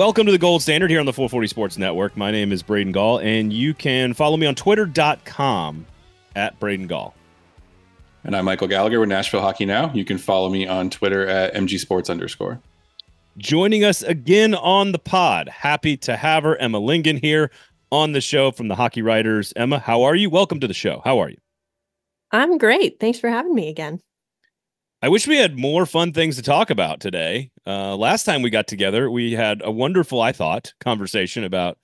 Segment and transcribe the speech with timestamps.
[0.00, 2.16] Welcome to the Gold Standard here on the 440 Sports Network.
[2.16, 5.84] My name is Braden Gall, and you can follow me on twitter.com
[6.34, 7.14] at Braden Gall.
[8.24, 9.92] And I'm Michael Gallagher with Nashville Hockey Now.
[9.92, 12.62] You can follow me on Twitter at MG Sports underscore.
[13.36, 15.50] Joining us again on the pod.
[15.50, 17.50] Happy to have her, Emma Lingan, here
[17.92, 19.52] on the show from the Hockey Writers.
[19.54, 20.30] Emma, how are you?
[20.30, 21.02] Welcome to the show.
[21.04, 21.36] How are you?
[22.32, 22.98] I'm great.
[23.00, 24.00] Thanks for having me again.
[25.02, 27.50] I wish we had more fun things to talk about today.
[27.66, 31.78] Uh, last time we got together, we had a wonderful, I thought, conversation about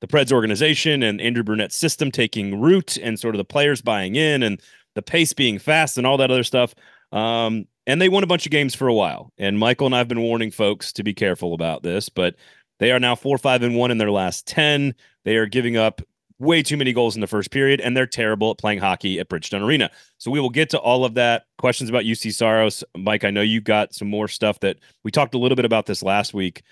[0.00, 4.16] the Preds organization and Andrew Brunette's system taking root and sort of the players buying
[4.16, 4.58] in and
[4.94, 6.74] the pace being fast and all that other stuff.
[7.12, 9.34] Um, and they won a bunch of games for a while.
[9.36, 12.36] And Michael and I have been warning folks to be careful about this, but
[12.78, 14.94] they are now four, five, and one in their last 10.
[15.24, 16.00] They are giving up
[16.42, 19.28] way too many goals in the first period, and they're terrible at playing hockey at
[19.28, 19.90] Bridgestone Arena.
[20.18, 21.44] So we will get to all of that.
[21.58, 22.82] Questions about Juuse Saros.
[22.96, 25.86] Mike, I know you got some more stuff that we talked a little bit about
[25.86, 26.62] this last week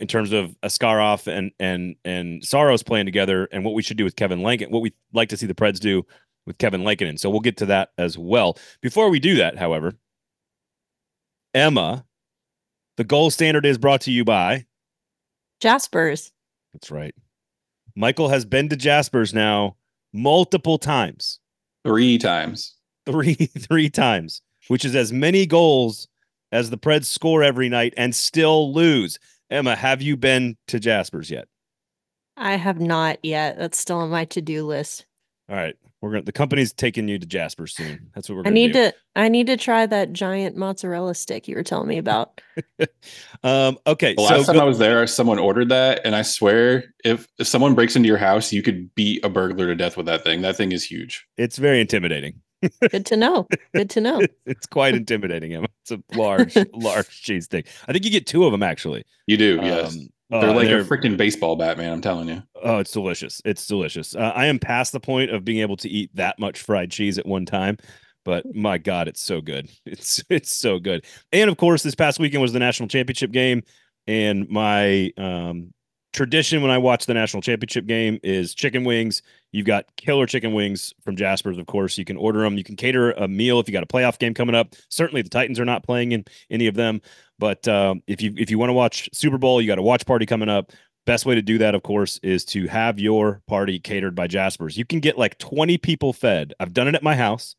[0.00, 4.04] in terms of Askarov and and and Saros playing together and what we should do
[4.04, 6.04] with Kevin Lankin, what we like to see the Preds do
[6.46, 7.18] with Kevin Lankinen.
[7.18, 8.58] So we'll get to that as well.
[8.80, 9.92] Before we do that, however,
[11.52, 12.06] Emma,
[12.96, 14.64] the gold standard is brought to you by
[15.60, 16.32] Jaspers.
[16.72, 17.14] That's right.
[17.96, 19.76] Michael has been to Jaspers now
[20.12, 21.40] multiple times.
[21.84, 22.74] Three times.
[23.06, 26.08] Three, three times, which is as many goals
[26.52, 29.18] as the Preds score every night and still lose.
[29.50, 31.46] Emma, have you been to Jaspers yet?
[32.36, 33.58] I have not yet.
[33.58, 35.06] That's still on my to-do list.
[35.48, 35.76] All right.
[36.04, 38.10] We're gonna the company's taking you to Jasper soon.
[38.14, 38.90] That's what we're I gonna need do.
[38.90, 42.42] to I need to try that giant mozzarella stick you were telling me about.
[43.42, 44.12] um, okay.
[44.14, 47.26] The so last time go- I was there, someone ordered that, and I swear, if
[47.38, 50.24] if someone breaks into your house, you could beat a burglar to death with that
[50.24, 50.42] thing.
[50.42, 51.26] That thing is huge.
[51.38, 52.42] it's very intimidating.
[52.90, 53.46] Good to know.
[53.74, 54.20] Good to know.
[54.46, 55.68] it's quite intimidating, Emma.
[55.82, 57.66] It's a large, large cheese stick.
[57.88, 59.04] I think you get two of them actually.
[59.26, 59.96] You do, yes.
[60.30, 61.92] They're uh, like they're- a freaking baseball bat, man.
[61.92, 62.42] I'm telling you.
[62.62, 63.42] Oh, it's delicious.
[63.44, 64.16] It's delicious.
[64.16, 67.18] Uh, I am past the point of being able to eat that much fried cheese
[67.18, 67.76] at one time,
[68.24, 69.68] but my God, it's so good.
[69.86, 71.04] It's it's so good.
[71.32, 73.62] And of course, this past weekend was the national championship game,
[74.06, 75.72] and my um,
[76.14, 79.20] tradition when I watch the national championship game is chicken wings.
[79.52, 81.98] You've got killer chicken wings from Jasper's, of course.
[81.98, 82.56] You can order them.
[82.56, 84.74] You can cater a meal if you got a playoff game coming up.
[84.88, 87.02] Certainly, the Titans are not playing in any of them,
[87.38, 90.06] but um, if you if you want to watch Super Bowl, you got a watch
[90.06, 90.72] party coming up.
[91.06, 94.78] Best way to do that, of course, is to have your party catered by Jasper's.
[94.78, 96.54] You can get like 20 people fed.
[96.58, 97.56] I've done it at my house.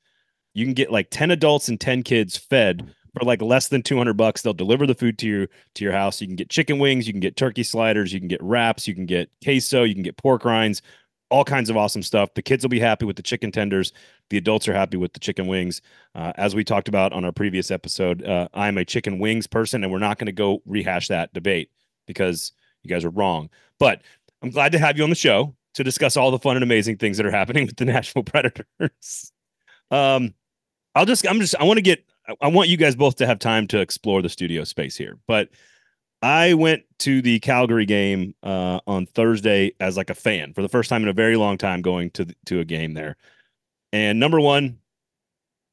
[0.56, 4.14] You can get like 10 adults and 10 kids fed for like less than 200
[4.14, 4.42] bucks.
[4.42, 6.22] They'll deliver the food to your to your house.
[6.22, 8.96] You can get chicken wings, you can get turkey sliders, you can get wraps, you
[8.96, 10.82] can get queso, you can get pork rinds,
[11.30, 12.34] all kinds of awesome stuff.
[12.36, 13.92] The kids will be happy with the chicken tenders.
[14.30, 15.82] The adults are happy with the chicken wings.
[16.14, 19.84] Uh, as we talked about on our previous episode, uh, I'm a chicken wings person,
[19.84, 21.70] and we're not going to go rehash that debate
[22.08, 22.52] because
[22.84, 23.50] you guys are wrong.
[23.80, 24.02] But
[24.44, 26.98] I'm glad to have you on the show to discuss all the fun and amazing
[26.98, 29.32] things that are happening with the Nashville Predators.
[29.92, 30.34] um,
[30.94, 33.28] I'll just, I'm just, I want to get, I- I want you guys both to
[33.28, 35.18] have time to explore the studio space here.
[35.28, 35.50] But
[36.26, 40.70] I went to the Calgary game uh, on Thursday as like a fan for the
[40.70, 43.16] first time in a very long time going to the, to a game there.
[43.94, 44.80] And number one,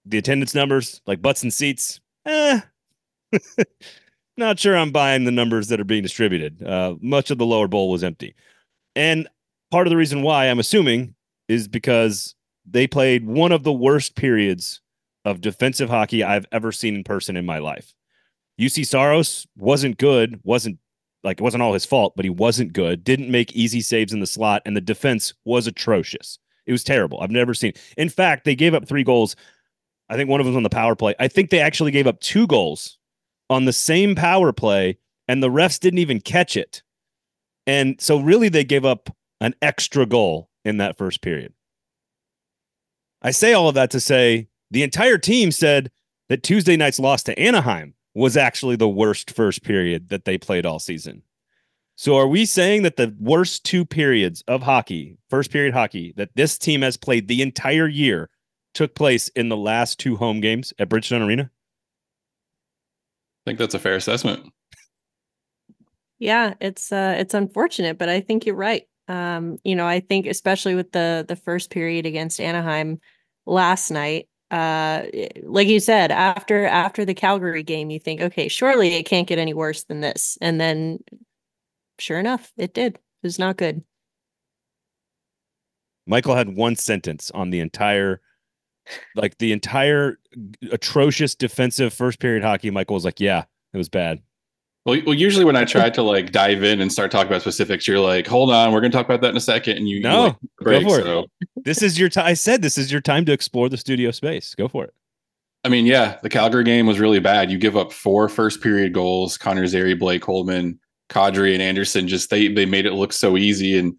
[0.04, 2.60] the attendance numbers, like butts and seats, eh,
[4.36, 6.62] not sure I'm buying the numbers that are being distributed.
[6.62, 8.34] Uh, much of the lower bowl was empty.
[8.94, 9.28] And
[9.70, 11.14] part of the reason why I'm assuming
[11.48, 12.34] is because
[12.66, 14.82] they played one of the worst periods
[15.24, 17.94] of defensive hockey I've ever seen in person in my life.
[18.60, 20.78] Juuse Saros wasn't good, wasn't
[21.24, 24.20] like it wasn't all his fault, but he wasn't good, didn't make easy saves in
[24.20, 26.38] the slot, and the defense was atrocious.
[26.66, 27.20] It was terrible.
[27.20, 27.72] I've never seen.
[27.96, 29.36] In fact, they gave up three goals.
[30.08, 31.14] I think one of them was on the power play.
[31.18, 32.98] I think they actually gave up two goals
[33.50, 34.98] on the same power play,
[35.28, 36.82] and the refs didn't even catch it.
[37.66, 39.10] And so, really, they gave up
[39.40, 41.52] an extra goal in that first period.
[43.22, 45.90] I say all of that to say the entire team said
[46.28, 50.66] that Tuesday night's loss to Anaheim was actually the worst first period that they played
[50.66, 51.22] all season.
[51.96, 56.30] So, are we saying that the worst two periods of hockey, first period hockey, that
[56.34, 58.30] this team has played the entire year
[58.74, 61.50] took place in the last two home games at Bridgestone Arena?
[63.44, 64.52] I think that's a fair assessment.
[66.18, 68.84] Yeah, it's uh it's unfortunate, but I think you're right.
[69.08, 73.00] Um, you know, I think especially with the the first period against Anaheim
[73.44, 75.06] last night, uh
[75.42, 79.38] like you said, after after the Calgary game, you think, okay, surely it can't get
[79.38, 80.38] any worse than this.
[80.40, 81.02] And then
[81.98, 82.96] sure enough, it did.
[82.96, 83.82] It was not good.
[86.06, 88.20] Michael had one sentence on the entire,
[89.14, 90.18] like the entire
[90.70, 92.70] atrocious defensive first period hockey.
[92.70, 94.20] Michael was like, "Yeah, it was bad."
[94.84, 97.86] Well, well, usually when I try to like dive in and start talking about specifics,
[97.86, 99.76] you're like, "Hold on, we're going to talk about that in a second.
[99.76, 100.86] And you No, you, like, break.
[100.86, 101.30] go for it.
[101.64, 102.26] This is your time.
[102.26, 104.54] I said this is your time to explore the studio space.
[104.54, 104.94] Go for it.
[105.64, 107.50] I mean, yeah, the Calgary game was really bad.
[107.50, 109.38] You give up four first period goals.
[109.38, 113.78] Connor Zary, Blake Coleman, Kadri, and Anderson just they they made it look so easy.
[113.78, 113.94] And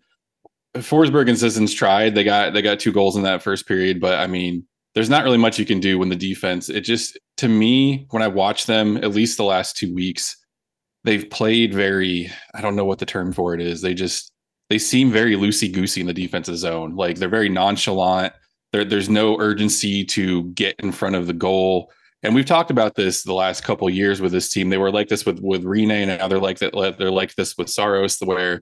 [0.76, 2.16] Forsberg and Sissons tried.
[2.16, 4.66] They got they got two goals in that first period, but I mean,
[4.96, 6.68] there's not really much you can do when the defense.
[6.70, 10.36] It just to me, when I watch them, at least the last two weeks,
[11.04, 12.32] they've played very.
[12.54, 13.82] I don't know what the term for it is.
[13.82, 14.32] They just
[14.70, 16.96] they seem very loosey goosey in the defensive zone.
[16.96, 18.34] Like they're very nonchalant.
[18.72, 21.92] There, there's no urgency to get in front of the goal.
[22.24, 24.70] And we've talked about this the last couple years with this team.
[24.70, 26.74] They were like this with with Rinne, and now they're like that.
[26.98, 28.62] They're like this with Saros, where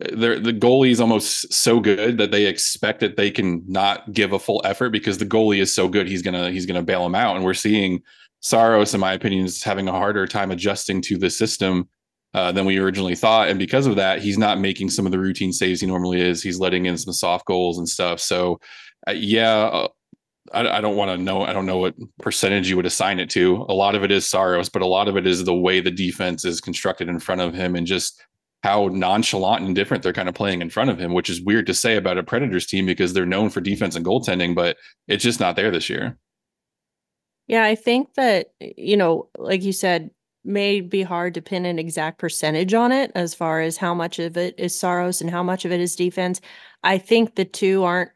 [0.00, 4.12] uh, they're, the goalie is almost so good that they expect that they can not
[4.12, 6.08] give a full effort because the goalie is so good.
[6.08, 7.36] He's gonna he's gonna bail them out.
[7.36, 8.02] And we're seeing
[8.46, 11.88] Saros, in my opinion, is having a harder time adjusting to the system
[12.32, 13.48] uh, than we originally thought.
[13.48, 16.44] And because of that, he's not making some of the routine saves he normally is.
[16.44, 18.20] He's letting in some soft goals and stuff.
[18.20, 18.60] So,
[19.08, 19.88] uh, yeah, uh,
[20.52, 21.42] I, I, don't want to know.
[21.42, 23.66] I don't know what percentage you would assign it to.
[23.68, 25.90] A lot of it is Saros, but a lot of it is the way the
[25.90, 28.22] defense is constructed in front of him and just
[28.62, 31.66] how nonchalant and different they're kind of playing in front of him, which is weird
[31.66, 34.76] to say about a Predators team because they're known for defense and goaltending, but
[35.08, 36.16] it's just not there this year.
[37.46, 40.10] Yeah, I think that, you know, like you said,
[40.44, 44.18] may be hard to pin an exact percentage on it as far as how much
[44.18, 46.40] of it is Saros and how much of it is defense.
[46.84, 48.10] I think the two aren't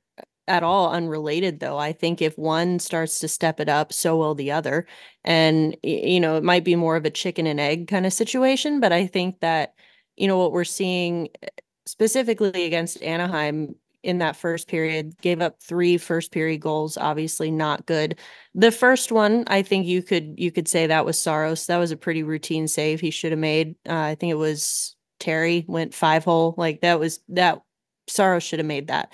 [0.48, 1.78] at all unrelated though.
[1.78, 4.86] I think if one starts to step it up, so will the other.
[5.24, 8.80] And you know, it might be more of a chicken and egg kind of situation,
[8.80, 9.74] but I think that
[10.16, 11.48] you know what we're seeing eh,
[11.86, 17.86] specifically against Anaheim in that first period gave up three first period goals obviously not
[17.86, 18.18] good.
[18.54, 21.66] The first one i think you could you could say that was saros.
[21.66, 23.74] That was a pretty routine save he should have made.
[23.88, 26.54] Uh, i think it was terry went five hole.
[26.56, 27.62] Like that was that
[28.08, 29.12] saros should have made that.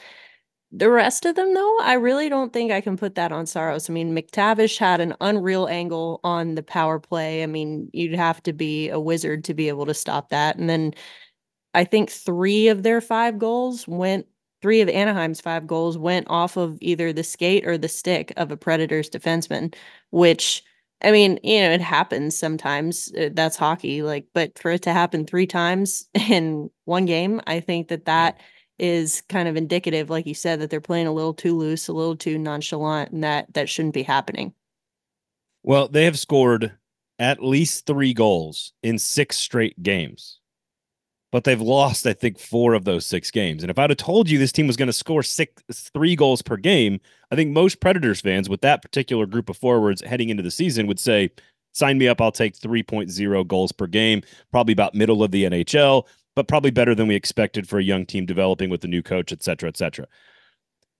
[0.72, 3.88] The rest of them though i really don't think i can put that on saros.
[3.90, 7.42] I mean mctavish had an unreal angle on the power play.
[7.42, 10.56] I mean you'd have to be a wizard to be able to stop that.
[10.58, 10.94] And then
[11.74, 14.26] i think three of their five goals went
[14.62, 18.50] three of Anaheim's five goals went off of either the skate or the stick of
[18.50, 19.74] a Predators defenseman,
[20.10, 20.62] which
[21.02, 23.12] I mean, you know, it happens sometimes.
[23.12, 27.60] Uh, that's hockey, like, but for it to happen three times in one game, I
[27.60, 28.40] think that that
[28.78, 31.92] is kind of indicative, like you said, that they're playing a little too loose, a
[31.92, 34.54] little too nonchalant, and that that shouldn't be happening.
[35.62, 36.72] Well, they have scored
[37.18, 40.40] at least three goals in six straight games
[41.36, 43.62] but they've lost, I think, four of those six games.
[43.62, 46.40] And if I'd have told you this team was going to score six, three goals
[46.40, 46.98] per game,
[47.30, 50.86] I think most Predators fans with that particular group of forwards heading into the season
[50.86, 51.28] would say,
[51.74, 52.22] sign me up.
[52.22, 56.94] I'll take 3.0 goals per game, probably about middle of the NHL, but probably better
[56.94, 59.76] than we expected for a young team developing with the new coach, et cetera, et
[59.76, 60.06] cetera.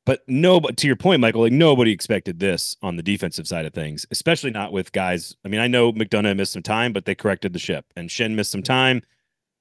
[0.05, 3.65] But no, but to your point, Michael, like nobody expected this on the defensive side
[3.65, 5.35] of things, especially not with guys.
[5.47, 8.35] I mean, I know McDonagh missed some time, but they corrected the ship, and Schenn
[8.35, 9.01] missed some time.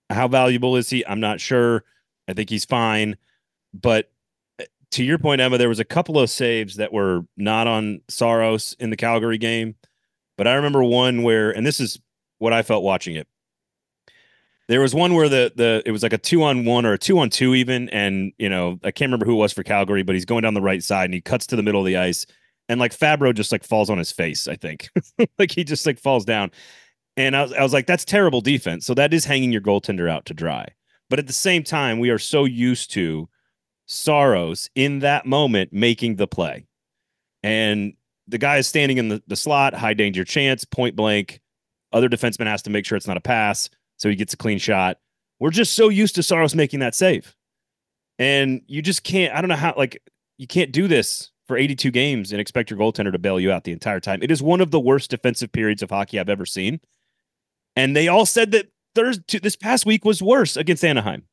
[0.09, 1.05] How valuable is he?
[1.05, 1.83] I'm not sure.
[2.27, 3.17] I think he's fine.
[3.73, 4.11] But
[4.59, 8.01] eh, to your point, Emma, there was a couple of saves that were not on
[8.07, 9.75] Saros in the Calgary game.
[10.37, 11.99] But I remember one where, and this is
[12.39, 13.27] what I felt watching it.
[14.67, 16.97] There was one where the the it was like a two on one or a
[16.97, 20.01] two on two even, and you know I can't remember who it was for Calgary,
[20.01, 21.97] but he's going down the right side and he cuts to the middle of the
[21.97, 22.25] ice,
[22.67, 24.47] and like Fabbro just like falls on his face.
[24.47, 24.89] I think
[25.39, 26.49] like he just like falls down,
[27.17, 28.85] and I was, I was like, that's terrible defense.
[28.85, 30.67] So that is hanging your goaltender out to dry.
[31.09, 33.29] But at the same time, we are so used to
[33.85, 36.65] Saros in that moment making the play.
[37.43, 37.93] And
[38.27, 41.41] the guy is standing in the, the slot, high danger chance, point blank.
[41.93, 43.69] Other defenseman has to make sure it's not a pass.
[43.97, 44.97] So he gets a clean shot.
[45.39, 47.35] We're just so used to Saros making that save.
[48.17, 50.01] And you just can't, I don't know how, like,
[50.37, 53.63] you can't do this for 82 games and expect your goaltender to bail you out
[53.63, 54.23] the entire time.
[54.23, 56.79] It is one of the worst defensive periods of hockey I've ever seen
[57.75, 61.23] and they all said that Thursday this past week was worse against Anaheim.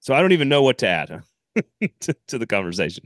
[0.00, 1.22] So I don't even know what to add
[2.00, 3.04] to, to the conversation.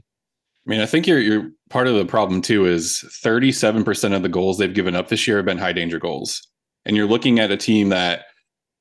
[0.65, 4.29] I mean, I think you're you're part of the problem too is 37% of the
[4.29, 6.47] goals they've given up this year have been high danger goals.
[6.85, 8.25] And you're looking at a team that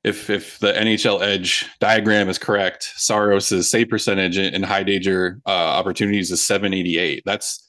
[0.04, 5.50] if if the NHL edge diagram is correct, Saros's save percentage in high danger uh,
[5.50, 7.22] opportunities is 788.
[7.24, 7.66] That's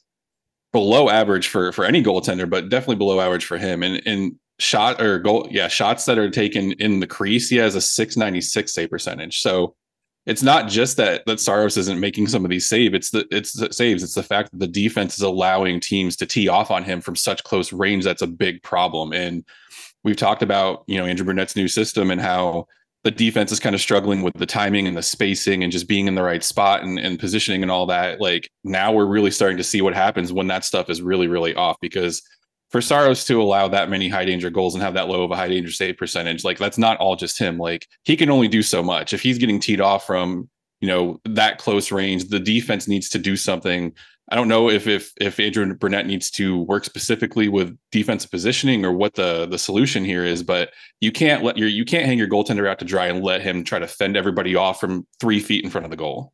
[0.74, 3.84] below average for for any goaltender, but definitely below average for him.
[3.84, 7.76] And and shot or goal, yeah, shots that are taken in the crease, he has
[7.76, 9.40] a 696 save percentage.
[9.40, 9.76] So
[10.26, 12.94] it's not just that that Saros isn't making some of these saves.
[12.94, 14.04] It's the it's the saves.
[14.04, 17.16] It's the fact that the defense is allowing teams to tee off on him from
[17.16, 18.04] such close range.
[18.04, 19.14] That's a big problem.
[19.14, 19.44] And
[20.04, 22.68] we've talked about, you know, Andrew Brunette's new system and how
[23.04, 26.08] the defense is kind of struggling with the timing and the spacing and just being
[26.08, 28.22] in the right spot and, and positioning and all that.
[28.22, 31.56] Like now we're really starting to see what happens when that stuff is really, really
[31.56, 32.22] off because
[32.72, 35.36] for Saros to allow that many high danger goals and have that low of a
[35.36, 37.58] high danger save percentage, like that's not all just him.
[37.58, 39.14] Like he can only do so much.
[39.14, 40.50] If he's getting teed off from,
[40.80, 43.94] you know, that close range, the defense needs to do something
[44.32, 48.86] I don't know if if if Adrian Brunette needs to work specifically with defensive positioning
[48.86, 52.18] or what the the solution here is, but you can't let your you can't hang
[52.18, 55.42] your goaltender out to dry and let him try to fend everybody off from three
[55.42, 56.32] feet in front of the goal.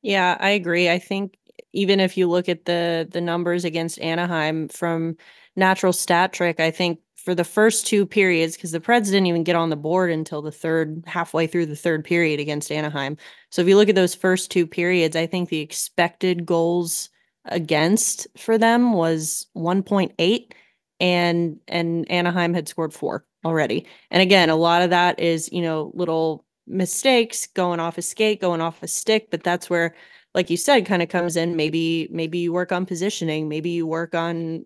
[0.00, 0.88] Yeah, I agree.
[0.88, 1.36] I think
[1.72, 5.16] even if you look at the the numbers against Anaheim from
[5.56, 9.44] natural stat trick, I think for the first two periods because the Preds didn't even
[9.44, 13.16] get on the board until the third halfway through the third period against Anaheim.
[13.50, 17.10] So if you look at those first two periods, I think the expected goals
[17.46, 20.52] against for them was 1.8
[20.98, 23.86] and and Anaheim had scored 4 already.
[24.10, 28.40] And again, a lot of that is, you know, little mistakes going off a skate,
[28.40, 29.94] going off a stick, but that's where
[30.34, 33.86] like you said kind of comes in maybe maybe you work on positioning, maybe you
[33.86, 34.64] work on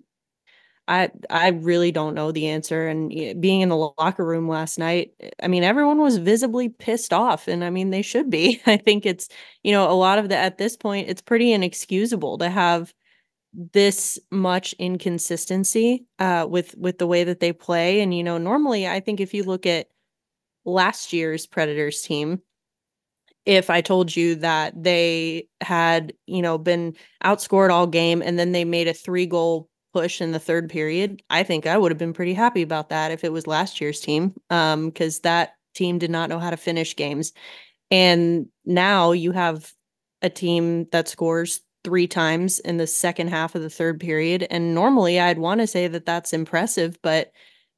[0.86, 2.88] I I really don't know the answer.
[2.88, 3.08] And
[3.40, 7.48] being in the locker room last night, eh, I mean, everyone was visibly pissed off,
[7.48, 8.60] and I mean, they should be.
[8.66, 9.28] I think it's
[9.62, 12.92] you know a lot of the at this point, it's pretty inexcusable to have
[13.72, 18.00] this much inconsistency uh, with with the way that they play.
[18.00, 19.88] And you know, normally, I think if you look at
[20.64, 22.42] last year's Predators team,
[23.46, 28.52] if I told you that they had, you know, been outscored all game and then
[28.52, 31.98] they made a three goal push in the third period, I think I would have
[31.98, 35.98] been pretty happy about that if it was last year's team, because um, that team
[35.98, 37.32] did not know how to finish games.
[37.90, 39.72] And now you have
[40.22, 44.46] a team that scores three times in the second half of the third period.
[44.50, 47.30] And normally I'd want to say that that's impressive, but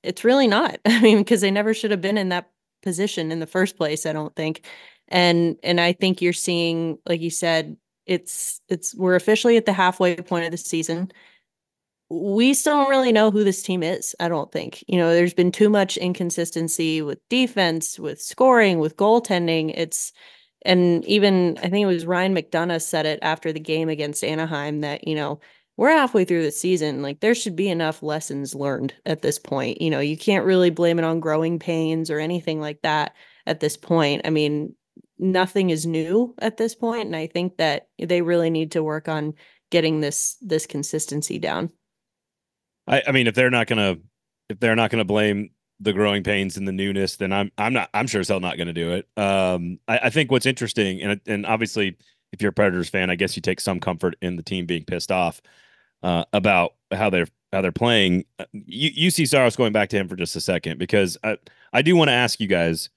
[0.03, 0.79] it's really not.
[0.87, 2.51] I mean, because they never should have been in that
[2.83, 4.65] position in the first place, I don't think.
[5.09, 9.73] And and I think you're seeing, like you said, it's it's we're officially at the
[9.73, 11.11] halfway point of the season
[12.09, 14.15] we still don't really know who this team is.
[14.21, 14.85] I don't think.
[14.87, 19.73] You know, there's been too much inconsistency with defense, with scoring, with goaltending.
[19.77, 20.13] It's
[20.65, 24.81] and even I think it was Ryan McDonagh said it after the game against Anaheim
[24.83, 25.41] that, you know,
[25.77, 27.03] we're halfway through the season.
[27.03, 29.81] Like there should be enough lessons learned at this point.
[29.83, 33.15] You know, you can't really blame it on growing pains or anything like that
[33.47, 34.23] at this point.
[34.25, 34.75] I mean,
[35.19, 39.09] nothing is new at this point, and I think that they really need to work
[39.09, 39.35] on
[39.71, 41.71] getting this this consistency down.
[42.87, 43.97] I, I mean, if they're not gonna
[44.49, 47.91] if they're not gonna blame the growing pains and the newness, then I'm I'm not
[47.93, 49.09] I'm sure as hell not going to do it.
[49.17, 51.97] Um, I, I, think what's interesting, and and obviously,
[52.33, 54.85] if you're a Predators fan, I guess you take some comfort in the team being
[54.85, 55.43] pissed off
[56.03, 58.25] uh, about how they're how they're playing.
[58.39, 61.37] Uh, you you see Saros going back to him for just a second because I
[61.73, 62.89] I do want to ask you guys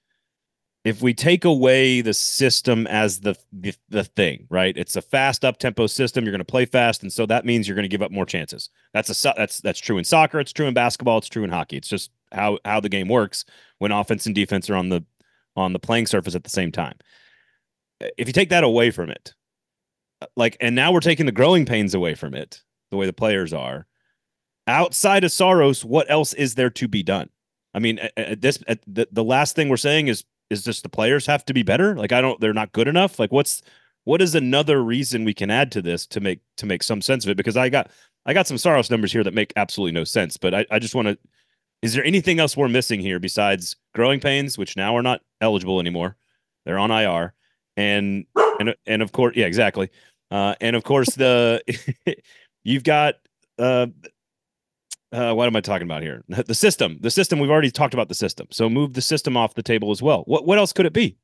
[0.84, 4.74] if we take away the system as the, the, the thing, right?
[4.76, 6.24] It's a fast up tempo system.
[6.24, 8.24] You're going to play fast, and so that means you're going to give up more
[8.24, 8.70] chances.
[8.94, 10.40] That's a that's that's true in soccer.
[10.40, 11.18] It's true in basketball.
[11.18, 11.76] It's true in hockey.
[11.76, 13.44] It's just how how the game works
[13.78, 15.04] when offense and defense are on the
[15.54, 16.96] on the playing surface at the same time.
[18.16, 19.34] If you take that away from it,
[20.36, 23.52] like, and now we're taking the growing pains away from it, the way the players
[23.52, 23.86] are.
[24.66, 27.28] Outside of Saros, what else is there to be done?
[27.74, 30.82] I mean, at, at this at the, the last thing we're saying is is just
[30.82, 31.94] the players have to be better?
[31.96, 33.18] Like I don't they're not good enough?
[33.18, 33.62] Like what's
[34.04, 37.24] what is another reason we can add to this to make to make some sense
[37.24, 37.36] of it?
[37.36, 37.90] Because I got
[38.26, 40.94] I got some Saros numbers here that make absolutely no sense, but I, I just
[40.94, 41.18] want to
[41.82, 45.80] is there anything else we're missing here besides growing pains, which now are not eligible
[45.80, 46.16] anymore?
[46.64, 47.32] They're on IR.
[47.76, 48.26] And
[48.58, 49.90] and and of course, yeah, exactly.
[50.30, 51.62] Uh, and of course the
[52.64, 53.14] you've got
[53.58, 53.86] uh
[55.12, 56.22] uh, what am I talking about here?
[56.46, 56.98] The system.
[57.00, 57.38] The system.
[57.38, 58.46] We've already talked about the system.
[58.50, 60.22] So move the system off the table as well.
[60.26, 61.16] What what else could it be?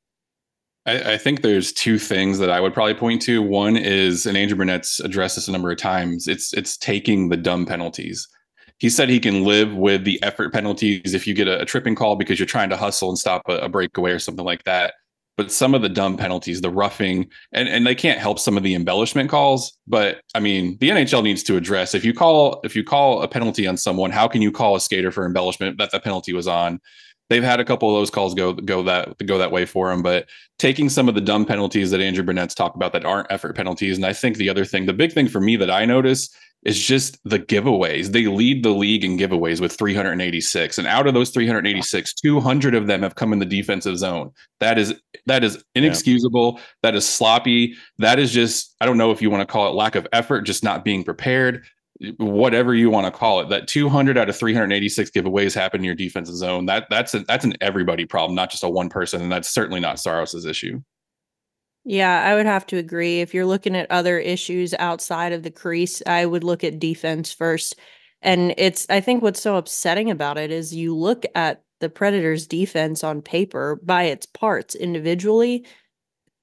[0.87, 3.43] I, I think there's two things that I would probably point to.
[3.43, 6.29] One is, and Andrew Brunette's addressed this a number of times.
[6.29, 8.27] It's it's taking the dumb penalties.
[8.79, 11.95] He said he can live with the effort penalties if you get a, a tripping
[11.95, 14.95] call because you're trying to hustle and stop a, a breakaway or something like that
[15.37, 18.63] but some of the dumb penalties, the roughing, and, and they can't help some of
[18.63, 19.77] the embellishment calls.
[19.87, 23.29] But I mean, the NHL needs to address if you call if you call a
[23.29, 26.49] penalty on someone, how can you call a skater for embellishment that the penalty was
[26.49, 26.81] on?
[27.29, 30.03] They've had a couple of those calls go go that go that way for them,
[30.03, 30.27] but
[30.59, 33.97] taking some of the dumb penalties that Andrew Brunette's talked about that aren't effort penalties,
[33.97, 36.31] and I think the other thing, the big thing for me that I notice
[36.67, 38.09] is just the giveaways.
[38.09, 40.79] They lead the league in giveaways with 386.
[40.79, 44.33] And out of those 386, 200 of them have come in the defensive zone.
[44.59, 44.95] That is
[45.27, 46.55] that is inexcusable.
[46.57, 46.63] Yeah.
[46.83, 47.77] That is sloppy.
[47.99, 50.43] That is just I don't know if you want to call it lack of effort,
[50.43, 51.65] just not being prepared.
[52.19, 53.49] whatever you want to call it.
[53.49, 56.67] That 200 out of 386 giveaways happen in your defensive zone.
[56.67, 59.81] That that's a, that's an everybody problem, not just a one person, and that's certainly
[59.81, 60.81] not Saros's issue.
[61.89, 63.21] Yeah, I would have to agree.
[63.21, 67.33] If you're looking at other issues outside of the crease, I would look at defense
[67.33, 67.77] first.
[68.23, 72.47] And it's I think what's so upsetting about it is you look at the Predators
[72.47, 75.65] defense on paper by its parts individually,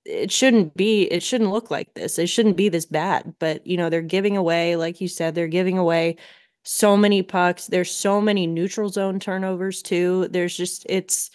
[0.05, 2.19] it shouldn't be it shouldn't look like this.
[2.19, 3.35] It shouldn't be this bad.
[3.39, 6.17] But you know, they're giving away, like you said, they're giving away
[6.63, 7.67] so many pucks.
[7.67, 10.27] There's so many neutral zone turnovers too.
[10.29, 11.31] There's just it's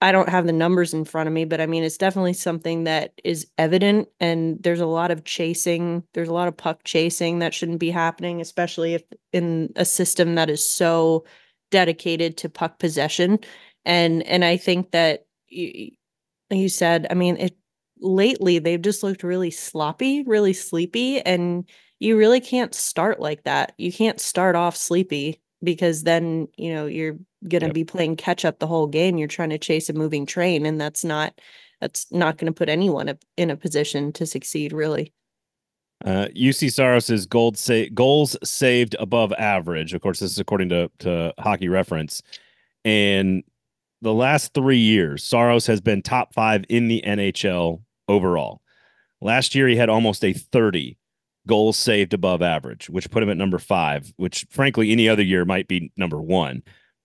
[0.00, 2.84] I don't have the numbers in front of me, but I mean, it's definitely something
[2.84, 4.08] that is evident.
[4.20, 7.90] And there's a lot of chasing, there's a lot of puck chasing that shouldn't be
[7.90, 11.24] happening, especially if in a system that is so
[11.70, 13.38] dedicated to puck possession.
[13.84, 15.90] And and I think that you,
[16.50, 17.56] you said, I mean, it
[18.00, 21.68] lately they've just looked really sloppy, really sleepy, and
[22.00, 23.72] you really can't start like that.
[23.78, 27.16] You can't start off sleepy because then you know you're
[27.48, 27.74] going to yep.
[27.74, 29.18] be playing catch up the whole game.
[29.18, 31.40] You're trying to chase a moving train, and that's not
[31.80, 34.72] that's not going to put anyone in a position to succeed.
[34.72, 35.12] Really.
[36.04, 39.94] Uh, Juuse Saros's gold sa- goals saved above average.
[39.94, 42.22] Of course, this is according to to Hockey Reference,
[42.84, 43.42] and
[44.04, 48.60] the last three years, Saros has been top five in the NHL overall.
[49.20, 50.98] Last year, he had almost a 30
[51.46, 55.44] goals saved above average, which put him at number five, which frankly, any other year
[55.44, 56.62] might be number one.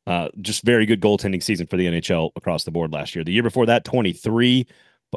[0.10, 3.24] Uh, just very good goaltending season for the NHL across the board last year.
[3.24, 4.66] The year before that, 23,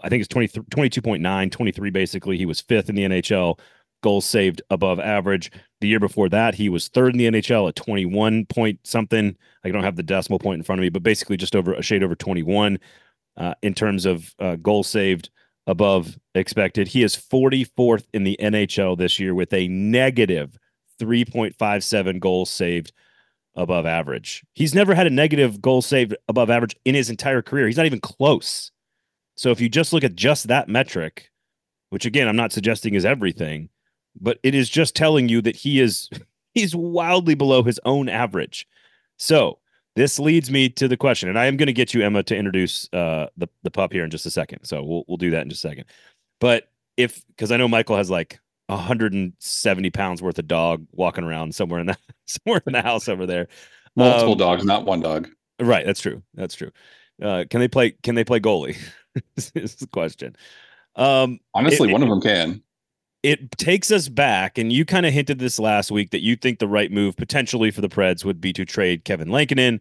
[0.03, 2.37] I think it's 20, 22.9, 23 basically.
[2.37, 3.59] He was fifth in the NHL,
[4.03, 5.51] goals saved above average.
[5.81, 9.35] The year before that, he was third in the NHL at 21 point something.
[9.65, 11.83] I don't have the decimal point in front of me, but basically just over a
[11.83, 12.79] shade over 21
[13.39, 15.31] uh, in terms of uh, goals saved
[15.67, 16.87] above expected.
[16.87, 20.59] He is 44th in the NHL this year with a negative
[21.01, 22.93] 3.57 goals saved
[23.55, 24.45] above average.
[24.55, 27.67] He's never had a negative goal saved above average in his entire career.
[27.67, 28.71] He's not even close.
[29.37, 31.31] So if you just look at just that metric,
[31.91, 33.69] which again I'm not suggesting is everything,
[34.21, 36.09] but it is just telling you that he is
[36.55, 38.67] he's wildly below his own average.
[39.19, 39.59] So
[39.95, 42.37] this leads me to the question, and I am going to get you Emma to
[42.37, 44.65] introduce uh, the the pup here in just a second.
[44.65, 45.85] So we'll we'll do that in just a second.
[46.41, 48.41] But if because I know Michael has like
[48.77, 53.27] 170 pounds worth of dog walking around somewhere in the somewhere in the house over
[53.27, 53.49] there.
[53.97, 55.29] Multiple um, dogs, not one dog.
[55.61, 56.23] Right, that's true.
[56.35, 56.71] That's true.
[57.23, 57.93] Uh, can they play?
[58.03, 58.77] Can they play goalie?
[59.37, 60.37] this is the question.
[60.97, 62.63] Um, Honestly, it, one it, of them can.
[63.23, 66.59] It takes us back, and you kind of hinted this last week that you think
[66.59, 69.81] the right move potentially for the Preds would be to trade Kevin Lankinen,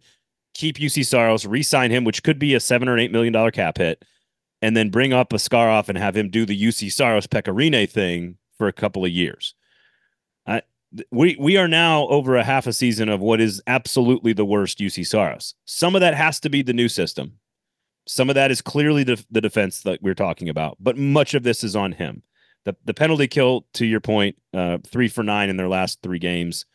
[0.53, 3.77] keep Juuse Saros, re-sign him, which could be a seven or eight million dollar cap
[3.77, 4.05] hit,
[4.61, 8.37] and then bring up Askarov and have him do the Juuse Saros Pekka Rinne thing
[8.61, 9.55] for a couple of years.
[10.45, 10.61] I,
[11.09, 14.77] we we are now over a half a season of what is absolutely the worst
[14.77, 15.55] Juuse Saros.
[15.65, 17.39] Some of that has to be the new system.
[18.07, 21.41] Some of that is clearly the, the defense that we're talking about, but much of
[21.41, 22.21] this is on him.
[22.65, 26.19] The the penalty kill, to your point, uh, three for nine in their last three
[26.19, 26.65] games.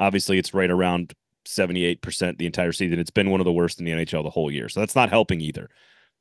[0.00, 1.14] Obviously, it's right around
[1.46, 2.98] 78% the entire season.
[2.98, 4.68] It's been one of the worst in the NHL the whole year.
[4.68, 5.70] So that's not helping either.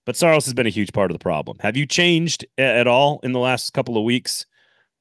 [0.05, 1.57] But Saros has been a huge part of the problem.
[1.61, 4.45] Have you changed at all in the last couple of weeks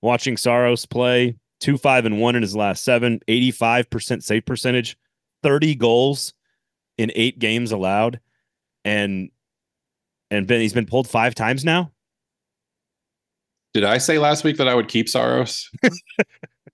[0.05, 1.37] watching Saros play?
[1.61, 4.99] Two, five, and one in his last seven, 85% save percentage,
[5.43, 6.35] 30 goals
[6.99, 8.21] in eight games allowed.
[8.85, 9.31] And
[10.31, 11.91] and been he's been pulled five times now.
[13.73, 15.71] Did I say last week that I would keep Saros?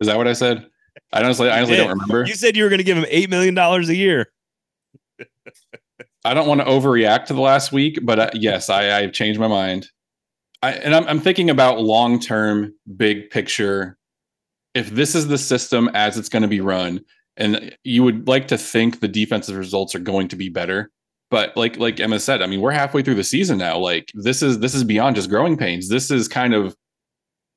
[0.01, 0.66] Is that what I said?
[1.12, 2.25] I honestly, I honestly don't remember.
[2.27, 4.33] You said you were going to give him eight million dollars a year.
[6.25, 9.40] I don't want to overreact to the last week, but uh, yes, I, I've changed
[9.40, 9.88] my mind.
[10.62, 13.96] I, and I'm, I'm thinking about long term, big picture.
[14.75, 17.01] If this is the system as it's going to be run,
[17.37, 20.90] and you would like to think the defensive results are going to be better,
[21.31, 23.79] but like like Emma said, I mean, we're halfway through the season now.
[23.79, 25.88] Like this is this is beyond just growing pains.
[25.88, 26.77] This is kind of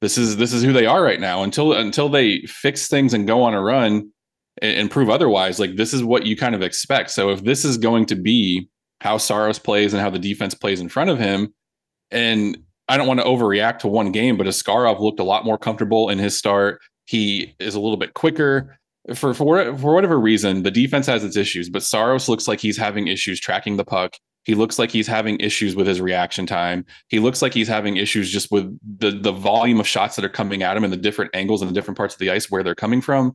[0.03, 3.25] this is this is who they are right now until until they fix things and
[3.25, 4.11] go on a run
[4.61, 7.63] and, and prove otherwise like this is what you kind of expect so if this
[7.63, 8.67] is going to be
[8.99, 11.53] how Saros plays and how the defense plays in front of him
[12.11, 15.57] and I don't want to overreact to one game but Askarov looked a lot more
[15.57, 18.77] comfortable in his start he is a little bit quicker
[19.15, 22.77] for for for whatever reason the defense has its issues but Saros looks like he's
[22.77, 26.85] having issues tracking the puck he looks like he's having issues with his reaction time.
[27.07, 30.29] He looks like he's having issues just with the the volume of shots that are
[30.29, 32.63] coming at him and the different angles and the different parts of the ice where
[32.63, 33.33] they're coming from.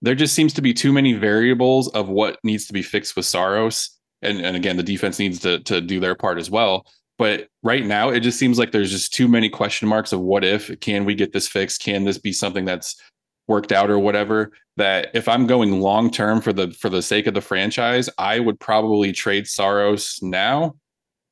[0.00, 3.26] There just seems to be too many variables of what needs to be fixed with
[3.26, 3.90] Saros.
[4.22, 6.86] And, and again, the defense needs to to do their part as well.
[7.18, 10.44] But right now, it just seems like there's just too many question marks of what
[10.44, 11.82] if can we get this fixed?
[11.82, 13.00] Can this be something that's
[13.48, 14.52] worked out or whatever?
[14.76, 18.40] that if I'm going long term for the for the sake of the franchise, I
[18.40, 20.76] would probably trade Saros now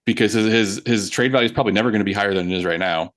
[0.07, 2.57] because his his, his trade value is probably never going to be higher than it
[2.57, 3.13] is right now.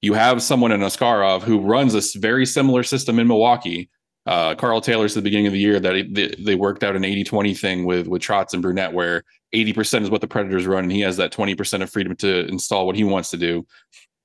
[0.00, 3.90] You have someone in Askarov who runs a very similar system in Milwaukee.
[4.24, 7.02] Uh, Karl Taylor's at the beginning of the year that he, they, worked out an
[7.02, 10.92] 80-20 thing with with Trotz and Brunette where 80% is what the Predators run and
[10.92, 13.66] he has that 20% of freedom to install what he wants to do.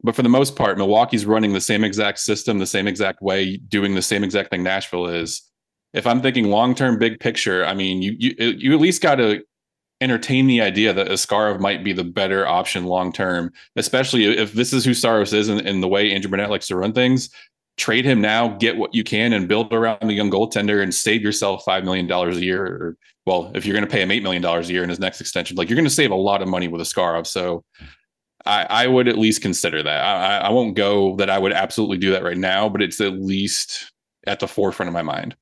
[0.04, 3.58] But for the most part, Milwaukee's running the same exact system, the same exact way,
[3.58, 5.42] doing the same exact thing Nashville is.
[5.94, 9.16] If I'm thinking long term, big picture, I mean, you you you at least got
[9.16, 9.44] to
[10.00, 14.74] entertain the idea that Askarov might be the better option long term, especially if this
[14.74, 17.30] is who Saros is and, and the way Andrew Brunette likes to run things.
[17.78, 21.22] Trade him now, get what you can, and build around the young goaltender and save
[21.22, 22.66] yourself $5 million a year.
[22.66, 25.22] Or, well, if you're going to pay him $8 million a year in his next
[25.22, 27.28] extension, like you're going to save a lot of money with Askarov.
[27.28, 27.64] So
[28.46, 30.04] I, I would at least consider that.
[30.04, 33.14] I, I won't go that I would absolutely do that right now, but it's at
[33.14, 33.92] least
[34.26, 35.36] at the forefront of my mind.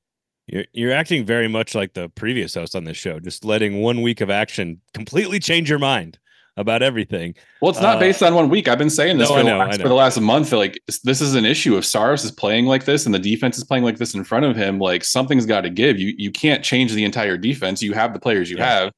[0.46, 4.02] You're, you're acting very much like the previous host on this show, just letting one
[4.02, 6.18] week of action completely change your mind
[6.56, 7.34] about everything.
[7.60, 8.68] Well, it's not uh, based on one week.
[8.68, 10.52] I've been saying this no, for, the know, last, for the last month.
[10.52, 11.76] Like this is an issue.
[11.76, 14.46] If Saros is playing like this and the defense is playing like this in front
[14.46, 15.98] of him, like something's got to give.
[15.98, 17.82] You you can't change the entire defense.
[17.82, 18.80] You have the players you yeah.
[18.80, 18.92] have.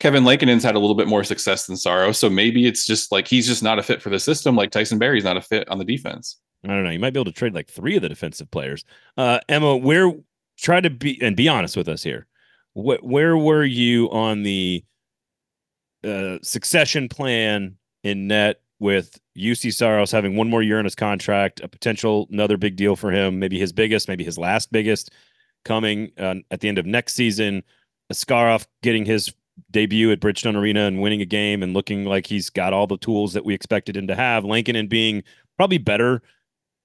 [0.00, 3.28] Kevin Lankinen's had a little bit more success than Saros, so maybe it's just like
[3.28, 4.56] he's just not a fit for the system.
[4.56, 6.38] Like Tyson Barrie's not a fit on the defense.
[6.64, 6.90] I don't know.
[6.90, 8.84] You might be able to trade like three of the defensive players.
[9.16, 10.12] Uh, Emma, where
[10.58, 12.26] try to be and be honest with us here.
[12.72, 14.84] What where were you on the
[16.04, 21.60] uh, succession plan in net with Juuse Saros having one more year in his contract,
[21.60, 25.10] a potential another big deal for him, maybe his biggest, maybe his last biggest,
[25.64, 27.62] coming uh, at the end of next season.
[28.12, 29.32] Askarov getting his
[29.70, 32.98] debut at Bridgestone Arena and winning a game and looking like he's got all the
[32.98, 34.44] tools that we expected him to have.
[34.44, 35.22] Lankinen being
[35.56, 36.22] probably better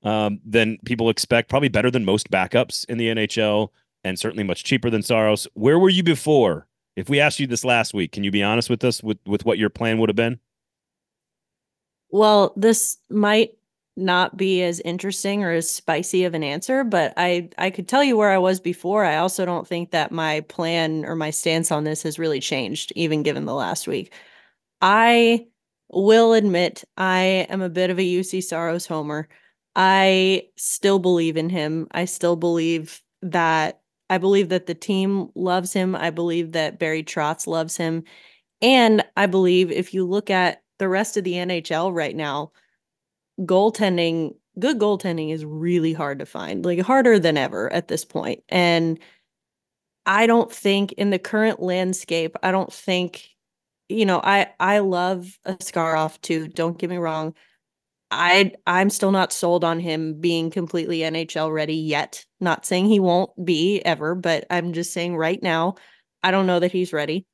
[0.03, 3.69] um, than people expect, probably better than most backups in the NHL,
[4.03, 5.47] and certainly much cheaper than Saros.
[5.53, 6.67] Where were you before?
[6.97, 9.45] If we asked you this last week, can you be honest with us with, with
[9.45, 10.39] what your plan would have been?
[12.09, 13.51] Well, this might
[13.95, 18.03] not be as interesting or as spicy of an answer, but I I could tell
[18.03, 19.05] you where I was before.
[19.05, 22.91] I also don't think that my plan or my stance on this has really changed
[22.95, 24.11] even given the last week.
[24.81, 25.47] I
[25.89, 29.27] will admit I am a bit of a Juuse Saros homer.
[29.75, 31.87] I still believe in him.
[31.91, 35.95] I still believe that I believe that the team loves him.
[35.95, 38.03] I believe that Barry Trotz loves him.
[38.61, 42.51] And I believe if you look at the rest of the NHL right now,
[43.41, 48.43] goaltending, good goaltending is really hard to find, like harder than ever at this point.
[48.49, 48.99] And
[50.05, 53.29] I don't think in the current landscape, I don't think,
[53.89, 56.47] you know, I I love Askarov too.
[56.47, 57.35] Don't get me wrong.
[58.09, 62.25] I I'm still not sold on him being completely NHL ready yet.
[62.39, 65.75] Not saying he won't be ever, but I'm just saying right now,
[66.23, 67.25] I don't know that he's ready.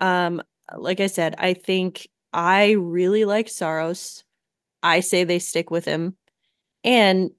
[0.00, 0.42] Um,
[0.76, 4.24] like I said, I think I really like Saros.
[4.82, 6.16] I say they stick with him.
[6.84, 7.30] And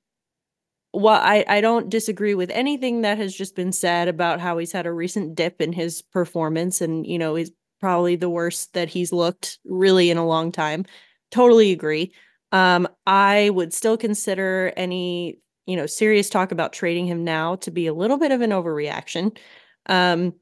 [0.92, 4.72] while I, I don't disagree with anything that has just been said about how he's
[4.74, 8.90] had a recent dip in his performance and, you know, he's probably the worst that
[8.90, 10.86] he's looked really in a long time.
[11.32, 12.12] Totally agree.
[12.52, 17.72] Um, I would still consider any, you know, serious talk about trading him now to
[17.72, 19.38] be a little bit of an overreaction.
[19.88, 20.34] Um,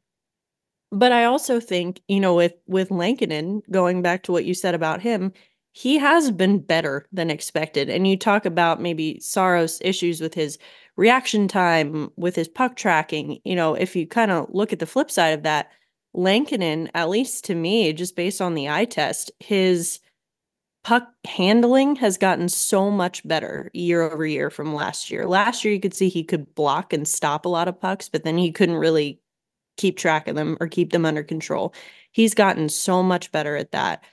[0.92, 4.74] but I also think, you know, with with Lankinen, going back to what you said
[4.76, 5.32] about him,
[5.74, 7.90] he has been better than expected.
[7.90, 10.58] And you talk about maybe Saros issues with his
[10.98, 13.40] reaction time, with his puck tracking.
[13.46, 15.72] You know, if you kind of look at the flip side of that,
[16.14, 20.00] Lankinen, at least to me, just based on the eye test, his
[20.84, 25.28] puck handling has gotten so much better year over year from last year.
[25.28, 28.24] Last year, you could see he could block and stop a lot of pucks, but
[28.24, 29.20] then he couldn't really
[29.78, 31.74] keep track of them or keep them under control.
[32.12, 34.04] He's gotten so much better at that.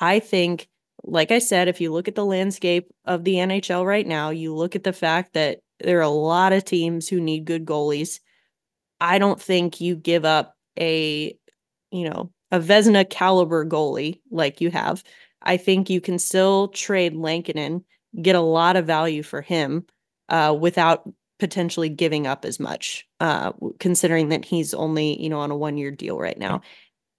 [0.00, 0.68] I think
[1.06, 4.54] like I said, if you look at the landscape of the NHL right now, you
[4.54, 8.20] look at the fact that there are a lot of teams who need good goalies.
[9.00, 11.36] I don't think you give up a,
[11.92, 15.04] you know, a Vezina caliber goalie like you have.
[15.46, 17.84] I think you can still trade Lankinen,
[18.20, 19.86] get a lot of value for him
[20.28, 25.50] uh, without potentially giving up as much, uh, considering that he's only, you know, on
[25.50, 26.62] a one year deal right now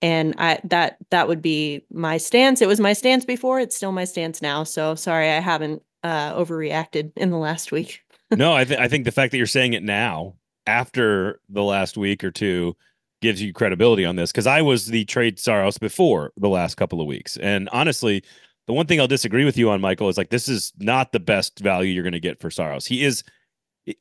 [0.02, 2.62] and I that that would be my stance.
[2.62, 3.60] It was my stance before.
[3.60, 4.64] It's still my stance now.
[4.64, 8.04] So sorry, I haven't uh, overreacted in the last week.
[8.32, 10.36] no, I I think the fact that you're saying it now
[10.66, 12.76] after the last week or two
[13.22, 17.02] gives you credibility on this because I was the trade Saros before the last couple
[17.02, 18.24] of weeks, and honestly.
[18.66, 21.22] The one thing I'll disagree with you on, Michael, is like this is not the
[21.22, 22.86] best value you're going to get for Saros.
[22.86, 23.24] He is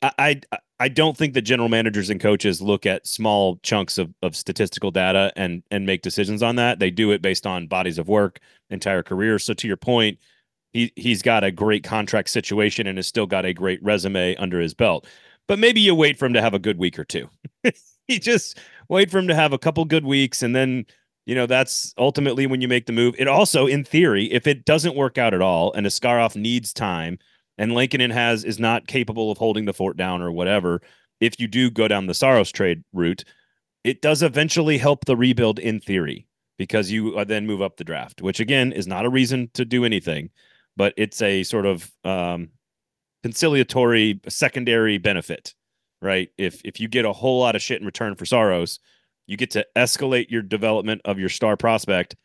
[0.03, 4.13] I, I I don't think that general managers and coaches look at small chunks of,
[4.23, 6.79] of statistical data and and make decisions on that.
[6.79, 9.39] They do it based on bodies of work, entire career.
[9.39, 10.19] So to your point,
[10.73, 14.61] he he's got a great contract situation and has still got a great resume under
[14.61, 15.07] his belt.
[15.49, 17.29] But maybe you wait for him to have a good week or two.
[18.09, 20.85] he just wait for him to have a couple good weeks and then
[21.27, 23.15] you know that's ultimately when you make the move.
[23.19, 27.19] It also, in theory, if it doesn't work out at all and Askarov needs time
[27.59, 30.81] and Lankinen has is not capable of holding the fort down or whatever,
[31.21, 33.25] if you do go down the Saros trade route,
[33.85, 36.27] it does eventually help the rebuild in theory
[36.59, 39.65] because you uh, then move up the draft, which again is not a reason to
[39.65, 40.31] do anything,
[40.77, 42.49] but it's a sort of um,
[43.23, 45.55] conciliatory secondary benefit,
[46.07, 46.31] right?
[46.39, 48.79] If if you get a whole lot of shit in return for Saros,
[49.27, 52.17] you get to escalate your development of your star prospect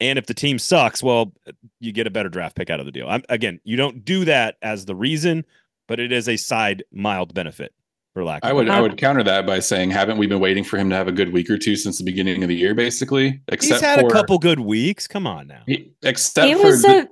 [0.00, 1.32] and if the team sucks, well,
[1.80, 3.08] you get a better draft pick out of the deal.
[3.08, 5.44] I'm, again, you don't do that as the reason,
[5.88, 7.72] but it is a side mild benefit
[8.12, 8.44] for lack.
[8.44, 10.96] I would I would counter that by saying, haven't we been waiting for him to
[10.96, 13.40] have a good week or two since the beginning of the year, basically?
[13.48, 15.06] Except He's had for, a couple good weeks.
[15.06, 15.62] Come on now.
[15.66, 17.08] He, except he for was the, a,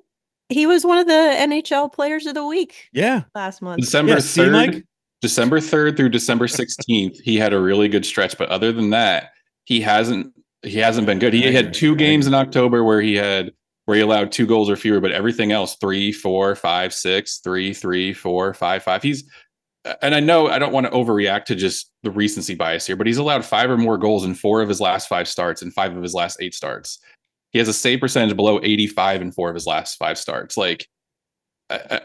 [0.52, 2.90] he was one of the NHL players of the week.
[2.92, 4.80] Yeah, last month, December third, yeah,
[5.24, 8.36] December third through December sixteenth, he had a really good stretch.
[8.36, 9.30] But other than that,
[9.64, 11.32] he hasn't he hasn't been good.
[11.32, 13.52] He had two games in October where he had
[13.86, 17.72] where he allowed two goals or fewer, but everything else three, four, five, six, three,
[17.72, 19.02] three, four, five, five.
[19.02, 19.24] He's
[20.02, 23.06] and I know I don't want to overreact to just the recency bias here, but
[23.06, 25.96] he's allowed five or more goals in four of his last five starts and five
[25.96, 26.98] of his last eight starts.
[27.50, 30.56] He has a save percentage below 85 in four of his last five starts.
[30.56, 30.88] Like,
[31.70, 32.00] I,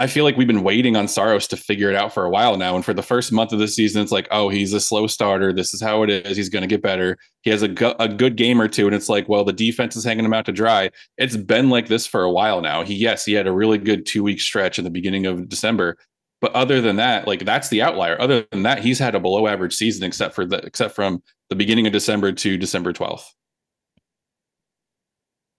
[0.00, 2.56] I feel like we've been waiting on Saros to figure it out for a while
[2.56, 2.76] now.
[2.76, 5.52] And for the first month of the season, it's like, oh, he's a slow starter.
[5.52, 6.36] This is how it is.
[6.36, 7.18] He's going to get better.
[7.42, 8.86] He has a, gu- a good game or two.
[8.86, 10.90] And it's like, well, the defense is hanging him out to dry.
[11.16, 12.84] It's been like this for a while now.
[12.84, 15.96] He, yes, he had a really good two week stretch in the beginning of December.
[16.40, 18.20] But other than that, like that's the outlier.
[18.20, 21.56] Other than that, he's had a below average season, except for the, except from the
[21.56, 23.24] beginning of December to December 12th.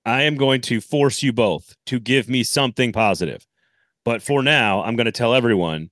[0.06, 3.45] I am going to force you both to give me something positive.
[4.05, 5.89] But for now, I'm going to tell everyone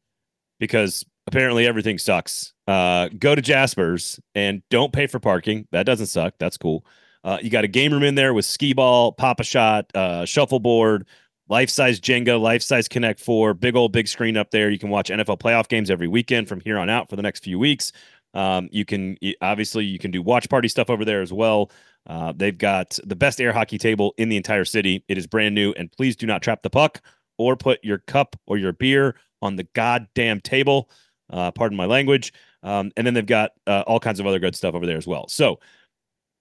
[0.60, 2.54] because apparently everything sucks.
[2.68, 5.68] Uh, go to Jasper's and don't pay for parking.
[5.72, 6.36] That doesn't suck.
[6.40, 6.86] That's cool.
[7.24, 10.26] Uh, you got a game room in there with skee ball, pop a shot, uh,
[10.26, 11.06] shuffleboard,
[11.50, 14.70] life size Jenga, life size Connect Four, big old big screen up there.
[14.70, 17.44] You can watch NFL playoff games every weekend from here on out for the next
[17.44, 17.92] few weeks.
[18.34, 21.72] Um, you can obviously you can do watch party stuff over there as well.
[22.06, 25.04] Uh, they've got the best air hockey table in the entire city.
[25.08, 27.02] It is brand new, and please do not trap the puck
[27.38, 30.90] or put your cup or your beer on the goddamn table.
[31.30, 32.34] Uh, pardon my language.
[32.64, 35.08] Um, and then they've got uh, all kinds of other good stuff over there as
[35.08, 35.28] well.
[35.28, 35.60] So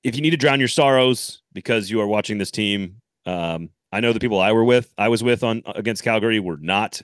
[0.03, 4.01] if you need to drown your sorrows because you are watching this team, um, I
[4.01, 7.03] know the people I were with, I was with on against Calgary were not.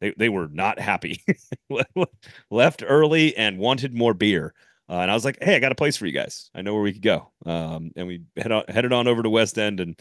[0.00, 1.24] They, they were not happy.
[2.50, 4.52] Left early and wanted more beer.
[4.88, 6.50] Uh, and I was like, "Hey, I got a place for you guys.
[6.54, 9.30] I know where we could go." Um, and we head on, headed on over to
[9.30, 9.98] West End and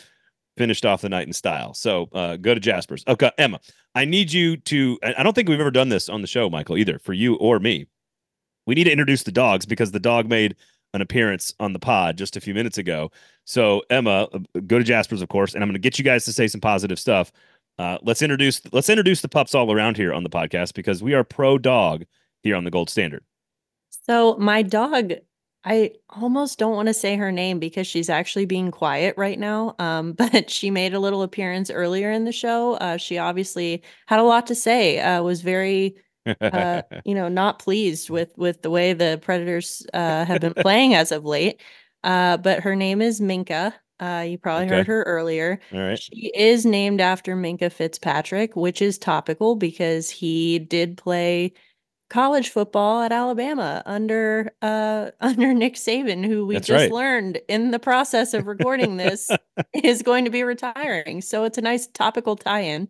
[0.58, 1.74] finished off the night in style.
[1.74, 3.04] So uh, go to Jasper's.
[3.08, 3.60] Okay, Emma,
[3.94, 5.00] I need you to.
[5.04, 7.60] I don't think we've ever done this on the show, Michael, either for you or
[7.60, 7.88] me.
[8.66, 10.56] We need to introduce the dogs because the dog made
[10.94, 13.12] an appearance on the pod just a few minutes ago.
[13.44, 16.26] So Emma, uh, go to Jasper's, of course, and I'm going to get you guys
[16.26, 17.32] to say some positive stuff.
[17.78, 21.14] Uh, let's introduce let's introduce the pups all around here on the podcast because we
[21.14, 22.06] are pro dog
[22.42, 23.24] here on the Gold Standard.
[23.90, 25.14] So my dog
[25.66, 29.76] I almost don't want to say her name because she's actually being quiet right now.
[29.80, 32.76] Um, but she made a little appearance earlier in the show.
[32.76, 35.00] Uh, she obviously had a lot to say.
[35.00, 35.96] Uh, was very,
[36.40, 40.94] uh, you know, not pleased with with the way the Predators uh, have been playing
[40.94, 41.62] as of late.
[42.04, 43.74] Uh, but her name is Minka.
[44.00, 44.76] Uh, you probably okay.
[44.76, 45.60] heard her earlier.
[45.74, 46.00] All right.
[46.00, 51.54] She is named after Minkah Fitzpatrick, which is topical because he did play
[52.10, 56.92] college football at Alabama under uh under Nick Saban, who we That's just right.
[56.92, 59.30] learned in the process of recording this
[59.74, 61.22] is going to be retiring.
[61.22, 62.90] So it's a nice topical tie-in.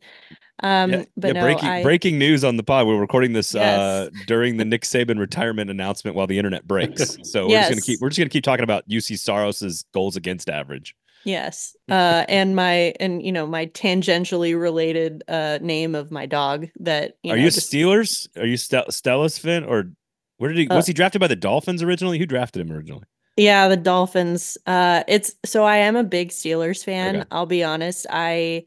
[0.64, 2.88] Um yeah, but yeah, no, breaking I, breaking news on the pod.
[2.88, 3.80] We're recording this yes.
[3.80, 7.18] uh during the Nick Saban retirement announcement while the internet breaks.
[7.26, 7.50] So yes.
[7.50, 10.96] we're just gonna keep we're just gonna keep talking about Juuse Saros's goals against average.
[11.26, 11.76] Yes.
[11.90, 17.18] Uh, and my and you know my tangentially related uh, name of my dog that
[17.24, 17.72] you are know, you just...
[17.72, 18.28] Steelers?
[18.38, 19.92] Are you St- Steelers fan or
[20.38, 22.20] where did he uh, was he drafted by the Dolphins originally?
[22.20, 23.06] Who drafted him originally?
[23.38, 24.58] Yeah, the Dolphins.
[24.66, 27.18] Uh, it's so I am a big Steelers fan.
[27.18, 27.26] Okay.
[27.32, 28.06] I'll be honest.
[28.10, 28.66] I,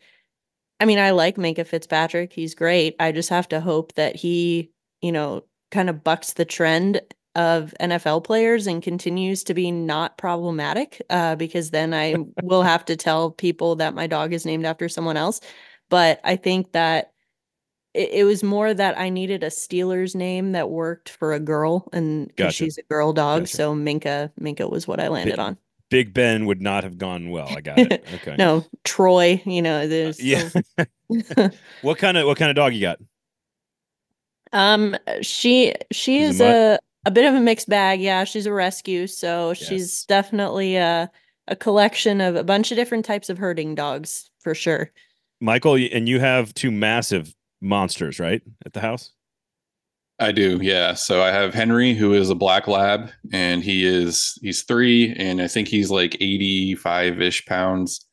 [0.80, 2.32] I mean, I like Minkah Fitzpatrick.
[2.32, 2.94] He's great.
[3.00, 7.00] I just have to hope that he, you know, kind of bucks the trend
[7.38, 12.84] of NFL players and continues to be not problematic uh, because then I will have
[12.86, 15.40] to tell people that my dog is named after someone else.
[15.88, 17.12] But I think that
[17.94, 21.88] it, it was more that I needed a Steelers name that worked for a girl,
[21.92, 22.52] and Gotcha.
[22.52, 23.56] she's a girl dog, Gotcha.
[23.56, 25.56] so Minka Minka was what I landed on.
[25.90, 27.48] Big Ben would not have gone well.
[27.48, 28.04] I got it.
[28.14, 28.34] Okay.
[28.36, 29.40] No, Troy.
[29.46, 30.50] You know, there's yeah.
[31.82, 32.98] what kind of what kind of dog you got?
[34.52, 38.02] Um, she she She's is a a bit of a mixed bag.
[38.02, 41.10] Yeah, she's a rescue, so she's definitely a
[41.50, 44.90] a collection of a bunch of different types of herding dogs for sure.
[45.40, 49.12] Michael, and you have two massive monsters, right, at the house?
[50.18, 50.92] I do, yeah.
[50.92, 55.40] So I have Henry, who is a black lab, and he is he's three, and
[55.40, 58.04] I think he's like 85 ish pounds.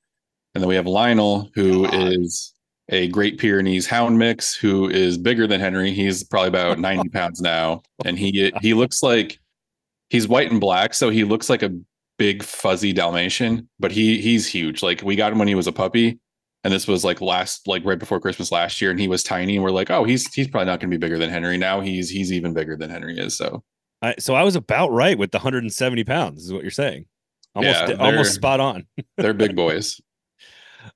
[0.53, 2.53] And then we have Lionel, who is
[2.89, 5.91] a Great Pyrenees Hound mix, who is bigger than Henry.
[5.91, 9.39] He's probably about 90 pounds now, and he he looks like
[10.09, 11.75] he's white and black, so he looks like a
[12.17, 14.83] big fuzzy Dalmatian, but he he's huge.
[14.83, 16.19] Like we got him when he was a puppy,
[16.63, 19.55] and this was like last like right before Christmas last year, and he was tiny.
[19.55, 21.57] And we're like, oh, he's he's probably not going to be bigger than Henry.
[21.57, 23.37] Now he's he's even bigger than Henry is.
[23.37, 23.63] So
[24.01, 27.05] I, so I was about right with the 170 pounds, is what you're saying.
[27.55, 28.85] Almost, Yeah, almost spot on.
[29.17, 29.99] they're big boys.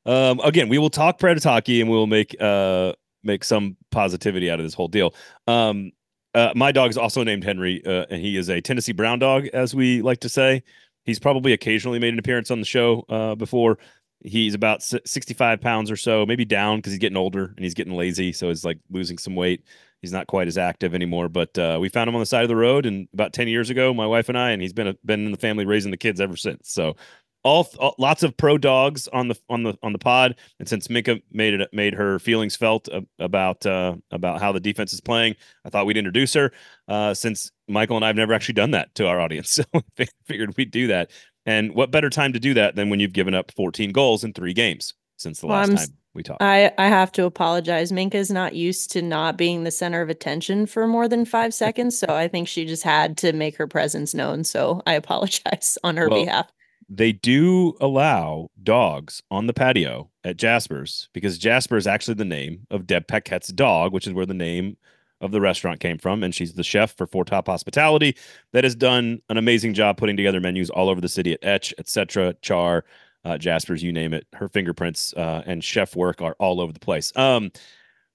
[0.05, 4.49] Um, again, we will talk Predator hockey and we will make uh make some positivity
[4.49, 5.13] out of this whole deal.
[5.47, 5.91] Um,
[6.33, 9.47] uh, my dog is also named Henry, uh, and he is a Tennessee Brown dog,
[9.47, 10.63] as we like to say.
[11.03, 13.79] He's probably occasionally made an appearance on the show uh, before.
[14.23, 17.95] He's about 65 pounds or so, maybe down because he's getting older and he's getting
[17.95, 19.63] lazy, so he's like losing some weight.
[20.01, 22.47] He's not quite as active anymore, but uh, we found him on the side of
[22.47, 24.93] the road, and about 10 years ago, my wife and I, and he's been a,
[25.03, 26.71] been in the family raising the kids ever since.
[26.71, 26.95] So
[27.43, 30.89] all, all lots of pro dogs on the on the on the pod and since
[30.89, 35.35] Minka made it made her feelings felt about uh about how the defense is playing
[35.65, 36.51] I thought we'd introduce her
[36.87, 40.55] uh since Michael and I've never actually done that to our audience so I figured
[40.57, 41.11] we'd do that
[41.45, 44.33] and what better time to do that than when you've given up 14 goals in
[44.33, 47.91] 3 games since the Well, last I'm time we talked I I have to apologize.
[47.91, 51.97] Minka's not used to not being the center of attention for more than five seconds,
[51.97, 54.43] so I think she just had to make her presence known.
[54.43, 56.51] So I apologize on her Well, behalf.
[56.89, 62.65] They do allow dogs on the patio at Jasper's because Jasper is actually the name
[62.71, 64.75] of Deb Paquette's dog, which is where the name
[65.21, 66.23] of the restaurant came from.
[66.23, 68.15] And she's the chef for Four Top Hospitality
[68.53, 71.73] that has done an amazing job putting together menus all over the city at Etch,
[71.77, 72.85] etc., Char,
[73.23, 74.25] uh, Jasper's, you name it.
[74.33, 77.15] Her fingerprints uh, and chef work are all over the place.
[77.15, 77.51] Um,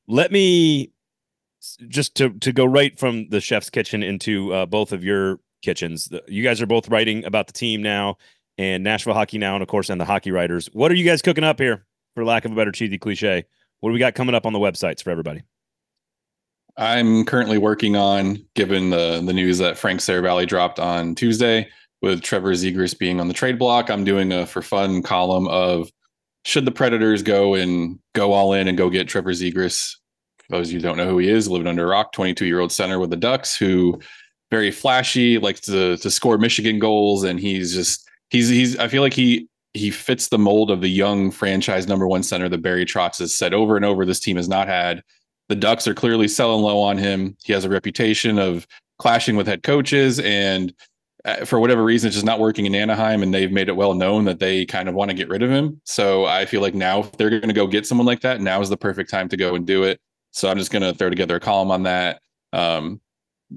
[0.08, 0.90] let me
[1.88, 6.10] just to to go right from the chef's kitchen into uh, both of your kitchens.
[6.28, 8.16] You guys are both writing about the team now
[8.58, 10.68] and Nashville Hockey Now, and of course, and the Hockey Writers.
[10.72, 13.44] What are you guys cooking up here, for lack of a better cheesy cliche?
[13.80, 15.42] What do we got coming up on the websites for everybody?
[16.76, 21.68] I'm currently working on, given the the news that Frank Seravalli dropped on Tuesday,
[22.04, 23.90] with Trevor Zegras being on the trade block.
[23.90, 25.90] I'm doing a for fun column of
[26.44, 29.32] should the Predators go and go all in and go get Trevor.
[29.32, 32.60] For those of you don't know who he is, living under a rock, 22 year
[32.60, 33.98] old center with the Ducks, who
[34.50, 38.76] very flashy, likes to to score Michigan goals, and he's just he's he's.
[38.78, 42.48] I feel like he he fits the mold of the young franchise number one center
[42.48, 44.04] that Barry Trotz has said over and over.
[44.04, 45.02] This team has not had.
[45.48, 47.36] The Ducks are clearly selling low on him.
[47.44, 48.66] He has a reputation of
[48.98, 50.74] clashing with head coaches, and
[51.24, 53.22] uh, for whatever reason, it's just not working in Anaheim.
[53.22, 55.50] And they've made it well known that they kind of want to get rid of
[55.50, 55.80] him.
[55.84, 58.60] So I feel like now, if they're going to go get someone like that, now
[58.60, 60.00] is the perfect time to go and do it.
[60.32, 62.20] So I'm just going to throw together a column on that.
[62.52, 63.00] Um,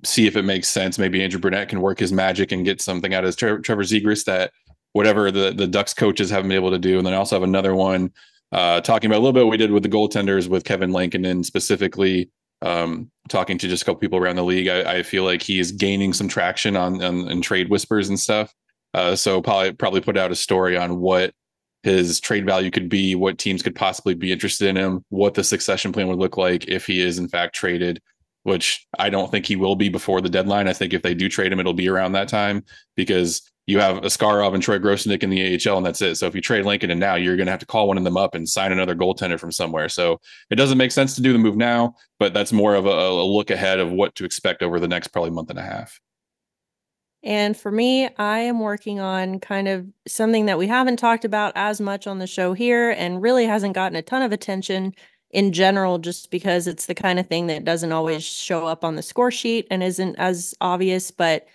[0.04, 1.00] see if it makes sense.
[1.00, 4.26] Maybe Andrew Brunette can work his magic and get something out of Tre- Trevor Zegras
[4.26, 4.52] that
[4.94, 6.98] whatever the the Ducks coaches haven't been able to do.
[6.98, 8.12] And then I also have another one
[8.52, 12.30] uh, talking about a little bit we did with the goaltenders with Kevin Lankinen specifically.
[12.64, 15.60] Um, talking to just a couple people around the league, I, I feel like he
[15.60, 18.52] is gaining some traction on, on, on trade whispers and stuff.
[18.96, 21.34] Uh, so probably probably put out a story on what
[21.84, 25.44] his trade value could be, what teams could possibly be interested in him, what the
[25.44, 28.02] succession plan would look like if he is in fact traded.
[28.44, 30.70] Which I don't think he will be before the deadline.
[30.70, 32.64] I think if they do trade him, it'll be around that time
[32.96, 36.16] because you have Askarov and Troy Grosenick in the AHL, and that's it.
[36.16, 38.06] So if you trade Lankinen and now you're going to have to call one of
[38.06, 39.90] them up and sign another goaltender from somewhere.
[39.90, 42.90] So it doesn't make sense to do the move now, but that's more of a,
[42.90, 46.00] a look ahead of what to expect over the next probably month and a half.
[47.24, 51.52] And for me, I am working on kind of something that we haven't talked about
[51.56, 54.94] as much on the show here and really hasn't gotten a ton of attention
[55.32, 58.96] in general, just because it's the kind of thing that doesn't always show up on
[58.96, 61.12] the score sheet and isn't as obvious.
[61.12, 61.48] But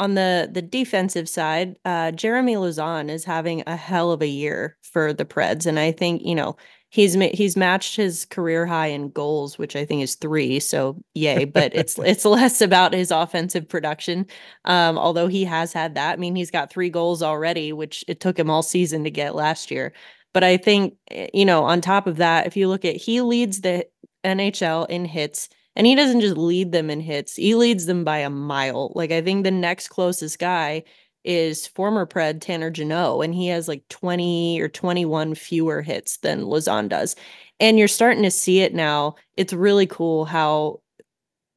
[0.00, 4.78] on the the defensive side, uh, Jeremy Lauzon is having a hell of a year
[4.82, 6.56] for the Preds, and I think you know
[6.88, 10.58] he's he's matched his career high in goals, which I think is three.
[10.58, 11.44] So yay!
[11.44, 14.26] But it's it's less about his offensive production,
[14.64, 16.14] um, although he has had that.
[16.14, 19.34] I mean, he's got three goals already, which it took him all season to get
[19.34, 19.92] last year.
[20.32, 23.20] But I think eh, you know, on top of that, if you look at he
[23.20, 23.86] leads the
[24.24, 25.50] NHL in hits.
[25.80, 28.92] And he doesn't just lead them in hits, he leads them by a mile.
[28.94, 30.82] Like, I think the next closest guy
[31.24, 36.42] is former Pred Tanner Jeannot, and he has like 20 or 21 fewer hits than
[36.42, 37.16] Lauzon does.
[37.60, 39.14] And you're starting to see it now.
[39.38, 40.82] It's really cool how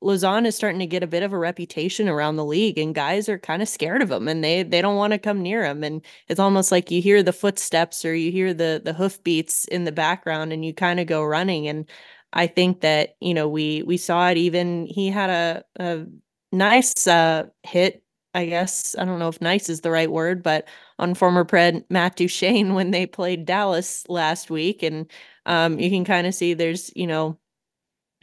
[0.01, 3.27] Lauzon is starting to get a bit of a reputation around the league, and guys
[3.27, 5.83] are kind of scared of him, and they they don't want to come near him.
[5.83, 9.65] And it's almost like you hear the footsteps or you hear the the hoof beats
[9.65, 11.67] in the background, and you kind of go running.
[11.67, 11.89] And
[12.33, 14.37] I think that you know we we saw it.
[14.37, 16.05] Even he had a a
[16.51, 18.03] nice uh, hit.
[18.35, 20.67] I guess I don't know if nice is the right word, but
[20.99, 25.11] on former Pred Matt Duchene when they played Dallas last week, and
[25.45, 27.37] um, you can kind of see there's you know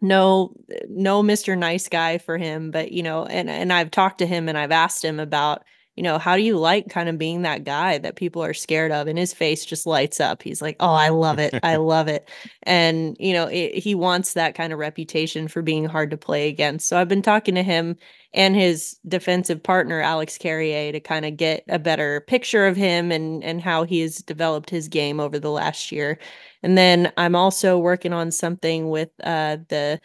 [0.03, 0.55] no
[0.89, 4.49] no mr nice guy for him but you know and and i've talked to him
[4.49, 5.63] and i've asked him about
[5.97, 8.93] you know how do you like kind of being that guy that people are scared
[8.93, 9.07] of?
[9.07, 10.43] And his face just lights up.
[10.43, 11.55] He's like oh i love it.
[11.63, 12.29] I love it.
[12.63, 16.49] And you know it, he wants that kind of reputation for being hard to play
[16.49, 16.89] against.
[16.89, 17.97] So i've been talking to him
[18.33, 23.11] and his defensive partner alex carrier to kind of get a better picture of him
[23.11, 26.19] and and how he has developed his game over the last year.
[26.63, 30.01] And then I'm also working on something with uh, the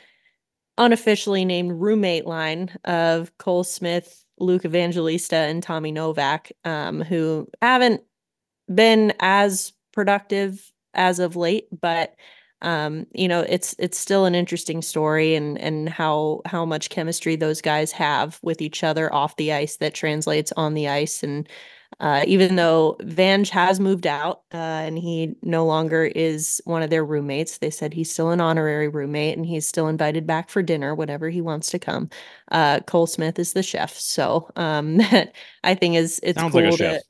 [0.77, 8.01] unofficially named roommate line of Cole Smith, Luke Evangelista, and Tommy Novak, um, who haven't
[8.73, 12.15] been as productive as of late, but
[12.61, 17.35] um, you know, it's it's still an interesting story and and how how much chemistry
[17.35, 21.47] those guys have with each other off the ice that translates on the ice and
[21.99, 26.89] uh, even though Vange has moved out uh, and he no longer is one of
[26.89, 30.61] their roommates, they said he's still an honorary roommate and he's still invited back for
[30.61, 32.09] dinner whenever he wants to come.
[32.51, 35.33] Uh, Cole Smith is the chef, so um, that
[35.63, 37.01] I think is it's Sounds cool like chef.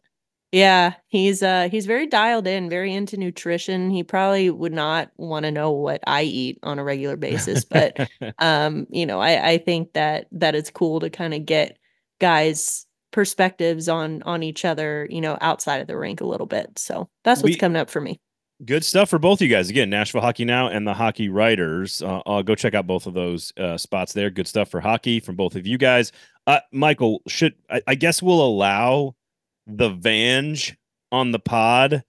[0.51, 3.89] Yeah, he's uh he's very dialed in, very into nutrition.
[3.89, 8.09] He probably would not want to know what I eat on a regular basis, but
[8.39, 11.77] um, you know, I I think that that it's cool to kind of get
[12.19, 12.85] guys
[13.15, 16.77] perspectives on on each other, you know, outside of the rink a little bit.
[16.77, 18.19] So that's what's We- coming up for me.
[18.63, 19.69] Good stuff for both of you guys.
[19.69, 22.01] Again, Nashville Hockey Now and the Hockey Writers.
[22.01, 24.29] Uh, I'll go check out both of those uh, spots there.
[24.29, 26.13] Good stuff for hockey from both of you guys.
[26.47, 29.15] Uh, Michael, should I, I guess we'll allow
[29.67, 30.73] the Vange
[31.11, 32.03] on the pod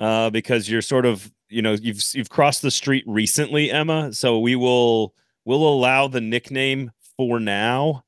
[0.00, 4.12] uh, because you're sort of you know you've you've crossed the street recently, Emma.
[4.12, 5.14] So we will
[5.44, 8.02] we'll allow the nickname for now.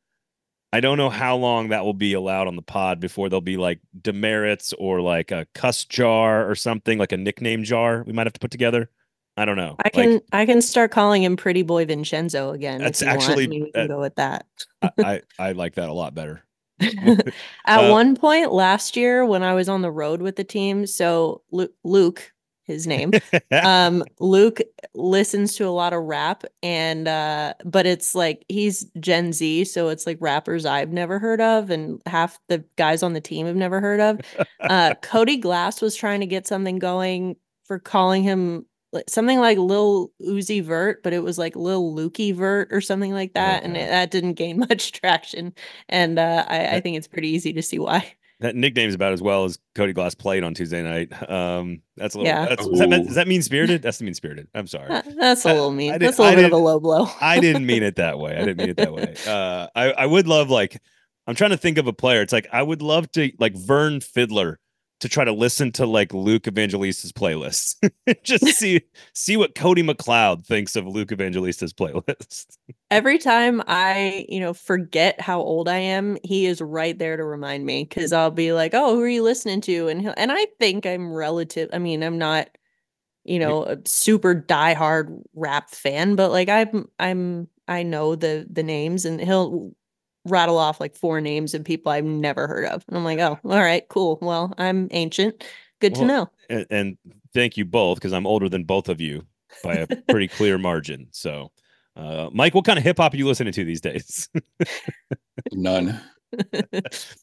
[0.72, 3.56] I don't know how long that will be allowed on the pod before there'll be
[3.56, 8.26] like demerits or like a cuss jar or something like a nickname jar we might
[8.26, 8.88] have to put together.
[9.36, 9.76] I don't know.
[9.78, 12.78] I Like, can I can start calling him Pretty Boy Vincenzo again.
[12.80, 13.14] That's want.
[13.16, 14.46] actually- I we can uh, go with that.
[14.82, 16.44] I, I I like that a lot better.
[16.80, 17.34] At
[17.66, 21.42] Uh, one point last year, when I was on the road with the team, so
[21.50, 22.32] Lu- Luke,
[22.70, 23.12] his name,
[23.62, 24.60] um, Luke
[24.94, 29.88] listens to a lot of rap, and uh, but it's like he's Gen Z, so
[29.88, 33.56] it's like rappers I've never heard of, and half the guys on the team have
[33.56, 34.20] never heard of.
[34.60, 38.66] Uh, Cody Glass was trying to get something going for calling him
[39.08, 43.34] something like Lil Uzi Vert, but it was like Lil Lukey Vert or something like
[43.34, 45.54] that, and it, that didn't gain much traction.
[45.88, 48.14] And uh, I, I think it's pretty easy to see why.
[48.40, 51.30] That nickname's about as well as Cody Glass played on Tuesday night.
[51.30, 52.32] Um, that's a little.
[52.32, 52.46] Yeah.
[52.46, 53.82] That's, is, that is that mean spirited?
[53.82, 54.48] That's the mean spirited.
[54.54, 54.88] I'm sorry.
[54.88, 55.98] That's a little I mean.
[55.98, 57.06] That's a little I bit of a low blow.
[57.20, 58.36] I didn't mean it that way.
[58.36, 59.14] I didn't mean it that way.
[59.30, 60.80] Uh, I I would love like
[61.26, 62.22] I'm trying to think of a player.
[62.22, 64.58] It's like I would love to like Vern Fiddler
[65.00, 67.76] to try to listen to like Luke Evangelista's playlist.
[68.22, 68.82] Just see
[69.14, 72.56] see what Cody McLeod thinks of Luke Evangelista's playlist.
[72.90, 77.24] Every time I, you know, forget how old I am, he is right there to
[77.24, 80.30] remind me because I'll be like, "Oh, who are you listening to?" And he'll, and
[80.32, 81.70] I think I'm relative.
[81.72, 82.48] I mean, I'm not,
[83.24, 88.62] you know, a super diehard rap fan, but like I'm, I'm, I know the the
[88.62, 89.72] names, and he'll
[90.26, 93.38] rattle off like four names of people I've never heard of, and I'm like, "Oh,
[93.44, 94.18] all right, cool.
[94.20, 95.44] Well, I'm ancient.
[95.80, 96.98] Good to know." and, and
[97.32, 99.26] thank you both because I'm older than both of you
[99.62, 101.08] by a pretty clear margin.
[101.12, 101.50] So,
[101.96, 104.28] uh, Mike, what kind of hip hop are you listening to these days?
[105.52, 106.00] None.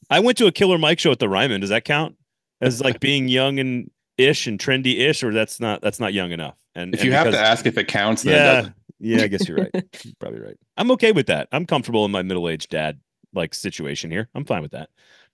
[0.09, 1.61] I went to a Killer Mike show at the Ryman.
[1.61, 2.15] Does that count
[2.61, 6.31] as like being young and ish and trendy ish, or that's not that's not young
[6.31, 6.55] enough?
[6.75, 8.73] And If and you have to ask if it counts, then it yeah, doesn't.
[8.99, 9.71] Yeah, I guess you're right.
[10.03, 10.57] You're probably right.
[10.77, 11.47] I'm okay with that.
[11.51, 12.99] I'm comfortable in my middle aged dad
[13.33, 14.29] like situation here.
[14.33, 14.89] I'm fine with that.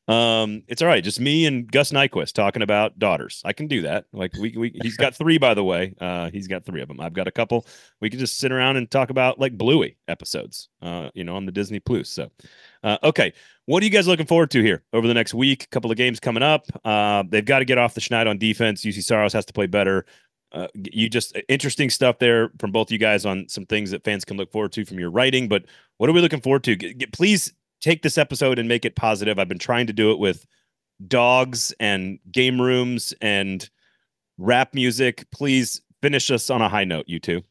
[0.07, 1.03] Um, it's all right.
[1.03, 3.41] Just me and Gus Nyquist talking about daughters.
[3.45, 4.05] I can do that.
[4.11, 5.95] Like we, we he's got three, by the way.
[5.99, 6.99] Uh, he's got three of them.
[6.99, 7.65] I've got a couple.
[8.01, 10.67] We can just sit around and talk about like Bluey episodes.
[10.81, 12.09] Uh, you know, on the Disney Plus.
[12.09, 12.29] So,
[12.83, 13.31] uh, okay.
[13.65, 15.63] What are you guys looking forward to here over the next week?
[15.63, 16.65] A couple of games coming up.
[16.83, 18.83] Uh, they've got to get off the schneid on defense.
[18.83, 20.05] Juuse Saros has to play better.
[20.53, 24.23] Uh, you just interesting stuff there from both you guys on some things that fans
[24.23, 25.47] can look forward to from your writing.
[25.47, 25.65] But
[25.97, 26.75] what are we looking forward to?
[26.75, 29.39] G- please take this episode and make it positive.
[29.39, 30.45] I've been trying to do it with
[31.07, 33.67] dogs and game rooms and
[34.37, 35.25] rap music.
[35.31, 37.41] Please finish us on a high note, you two.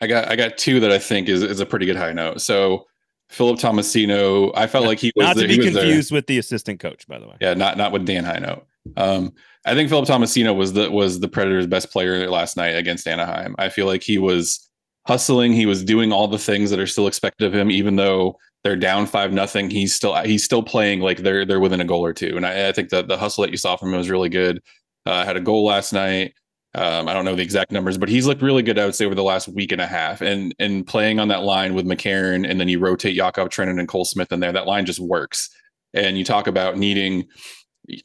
[0.00, 2.40] I got I got two that I think is is a pretty good high note.
[2.40, 2.86] So
[3.28, 6.16] Philip Tomasino, I felt like he was not the, to be confused there.
[6.16, 7.36] with the assistant coach, by the way.
[7.40, 8.62] Yeah, not not with Dan Hinote.
[8.96, 9.32] Um,
[9.66, 13.54] I think Philip Tomasino was the was the Predators' best player last night against Anaheim.
[13.58, 14.68] I feel like he was
[15.06, 15.52] hustling.
[15.52, 18.76] He was doing all the things that are still expected of him, even though they're
[18.76, 19.70] down five nothing.
[19.70, 22.36] He's still he's still playing like they're they're within a goal or two.
[22.36, 24.60] And I, I think that the hustle that you saw from him was really good.
[25.06, 26.34] Uh, had a goal last night.
[26.76, 28.78] Um, I don't know the exact numbers, but he's looked really good.
[28.78, 31.42] I would say over the last week and a half, and and playing on that
[31.42, 34.52] line with McCarron, and then you rotate Yakov Trenin and Cole Smith in there.
[34.52, 35.50] That line just works.
[35.92, 37.26] And you talk about needing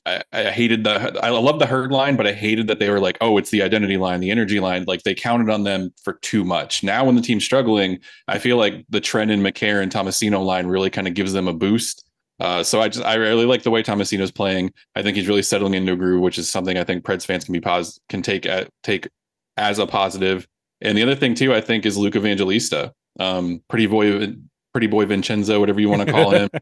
[0.05, 2.99] I, I, hated the I love the herd line, but I hated that they were
[2.99, 4.83] like, oh, it's the identity line, the energy line.
[4.85, 6.83] Like they counted on them for too much.
[6.83, 11.07] Now when the team's struggling, I feel like the Trenin, and Tomasino line really kind
[11.07, 12.05] of gives them a boost.
[12.39, 14.73] Uh, so I just I really like the way Tomasino's playing.
[14.95, 17.45] I think he's really settling into a groove, which is something I think Preds fans
[17.45, 19.09] can be pos can take at, take
[19.57, 20.47] as a positive.
[20.81, 24.33] And the other thing too, I think, is Luke Evangelista, um, pretty boy,
[24.71, 26.49] pretty boy Vincenzo, whatever you want to call him.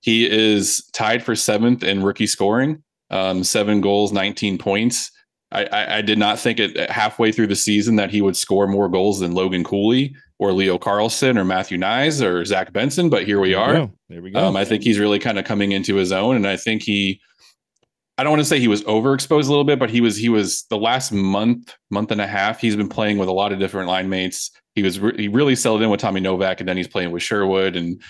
[0.00, 5.10] He is tied for seventh in rookie scoring, um, seven goals, 19 points.
[5.52, 8.68] I, I, I, did not think it halfway through the season that he would score
[8.68, 13.24] more goals than Logan Cooley or Leo Carlsson or Matthew Knies or Zach Benson, but
[13.24, 13.72] here we are.
[13.72, 13.92] There we go.
[14.08, 14.46] There we go.
[14.46, 17.20] Um, I think he's really kind of coming into his own, and I think he.
[18.16, 20.28] I don't want to say he was overexposed a little bit, but he was he
[20.28, 22.60] was the last month, month and a half.
[22.60, 24.50] He's been playing with a lot of different line mates.
[24.74, 27.22] He was re- he really settled in with Tommy Novak, and then he's playing with
[27.22, 28.00] Sherwood and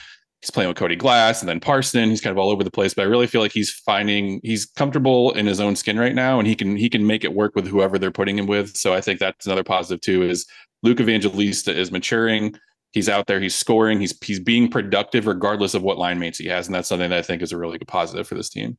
[0.41, 2.11] he's playing with Cody Glass and then Parson.
[2.11, 4.67] He's kind of all over the place, but I really feel like he's finding he's
[4.67, 7.55] comfortable in his own skin right now, and he can he can make it work
[7.55, 8.77] with whoever they're putting him with.
[8.77, 10.23] So I think that's another positive too.
[10.23, 10.47] Is
[10.83, 12.55] Luke Evangelista is maturing.
[12.93, 13.41] He's out there.
[13.41, 14.01] He's scoring.
[14.01, 17.19] He's he's being productive regardless of what line mates he has, and that's something that
[17.19, 18.79] I think is a really good positive for this team.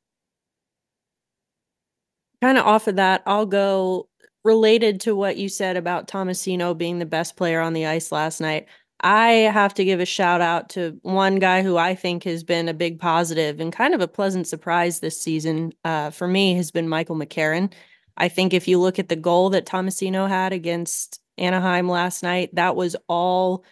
[2.41, 4.07] Kind of off of that, I'll go
[4.43, 8.41] related to what you said about Tomasino being the best player on the ice last
[8.41, 8.68] night.
[9.01, 12.69] I have to give a shout out to one guy who I think has been
[12.69, 16.69] a big positive and kind of a pleasant surprise this season uh, for me has
[16.69, 17.73] been Michael McCarron.
[18.17, 22.53] I think if you look at the goal that Tomasino had against Anaheim last night,
[22.53, 23.63] that was all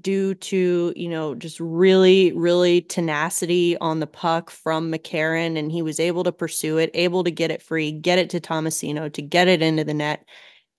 [0.00, 5.58] due to, you know, just really, really tenacity on the puck from McCarron.
[5.58, 8.40] And he was able to pursue it, able to get it free, get it to
[8.40, 10.24] Tomasino, to get it into the net.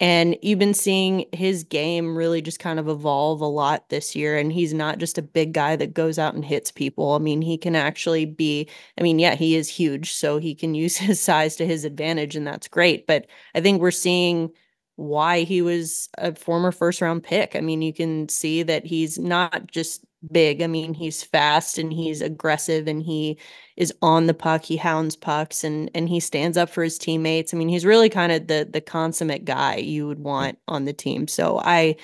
[0.01, 4.37] And you've been seeing his game really just kind of evolve a lot this year.
[4.37, 7.13] And he's not just a big guy that goes out and hits people.
[7.13, 8.69] I mean, he can actually be,
[8.99, 10.11] I mean, yeah, he is huge.
[10.11, 13.07] So he can use his size to his advantage, and that's great.
[13.07, 14.51] But I think we're seeing
[14.97, 17.55] why he was a former first round pick.
[17.55, 20.61] I mean, you can see that he's not just big.
[20.61, 23.37] I mean, he's fast and he's aggressive and he
[23.77, 24.63] is on the puck.
[24.63, 27.53] He hounds pucks and and he stands up for his teammates.
[27.53, 30.93] I mean, he's really kind of the the consummate guy you would want on the
[30.93, 31.27] team.
[31.27, 31.95] So I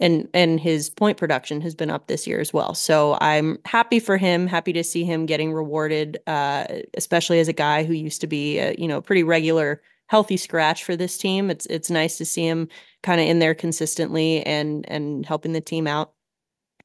[0.00, 2.74] and and his point production has been up this year as well.
[2.74, 4.46] So I'm happy for him.
[4.46, 8.58] Happy to see him getting rewarded, uh, especially as a guy who used to be
[8.58, 11.50] a, you know pretty regular healthy scratch for this team.
[11.50, 12.68] It's it's nice to see him
[13.02, 16.12] kind of in there consistently and and helping the team out.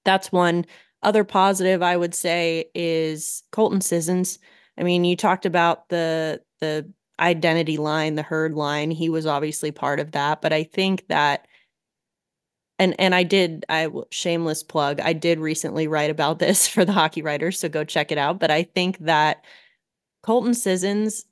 [0.07, 0.65] That's one.
[1.03, 4.39] Other positive I would say is Colton Sissons.
[4.79, 6.89] I mean, you talked about the the
[7.19, 8.89] identity line, the herd line.
[8.89, 11.47] He was obviously part of that, but I think that
[12.79, 15.01] and and I did I shameless plug.
[15.01, 18.39] I did recently write about this for the hockey writers, so go check it out,
[18.39, 19.43] but I think that
[20.23, 21.25] Colton Sissons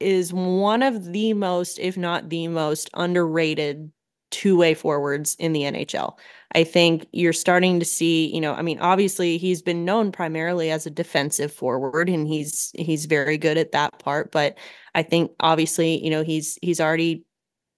[0.00, 3.92] is one of the most, if not the most, underrated
[4.30, 6.18] two way forwards in the NHL.
[6.54, 10.70] I think you're starting to see, you know, I mean, obviously he's been known primarily
[10.70, 14.56] as a defensive forward and he's he's very good at that part, but
[14.94, 17.24] I think obviously, you know, he's he's already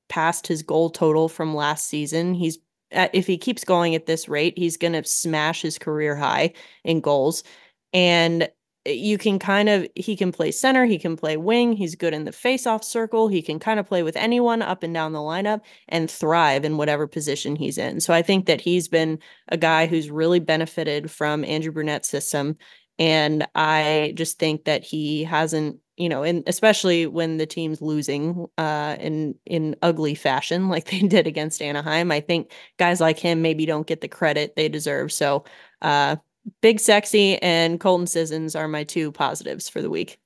[0.08, 2.34] passed his goal total from last season.
[2.34, 2.58] He's
[2.92, 6.52] uh, if he keeps going at this rate, he's going to smash his career high
[6.84, 7.44] in goals.
[7.92, 8.48] And
[8.86, 12.24] you can kind of he can play center, he can play wing, he's good in
[12.24, 15.60] the face-off circle, he can kind of play with anyone up and down the lineup
[15.88, 18.00] and thrive in whatever position he's in.
[18.00, 19.18] So I think that he's been
[19.48, 22.56] a guy who's really benefited from Andrew Brunette's system
[22.98, 28.46] and I just think that he hasn't you know, and especially when the team's losing
[28.56, 33.42] uh, in in ugly fashion like they did against Anaheim, I think guys like him
[33.42, 35.12] maybe don't get the credit they deserve.
[35.12, 35.44] So
[35.82, 36.16] uh,
[36.62, 40.18] Big Sexy and Colton Sissons are my two positives for the week.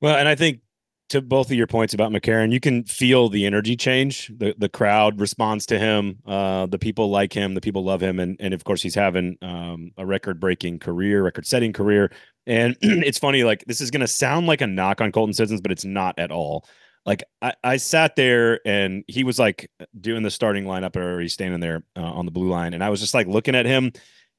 [0.00, 0.60] Well, and I think
[1.10, 4.30] to both of your points about McCarron, you can feel the energy change.
[4.36, 6.18] The the crowd responds to him.
[6.24, 7.54] Uh, the people like him.
[7.54, 11.22] The people love him, and and of course he's having um, a record breaking career,
[11.22, 12.12] record setting career.
[12.46, 15.72] And it's funny, like this is gonna sound like a knock on Colton Sissons, but
[15.72, 16.66] it's not at all.
[17.04, 21.32] Like I, I sat there and he was like doing the starting lineup, or he's
[21.32, 23.92] standing there uh, on the blue line, and I was just like looking at him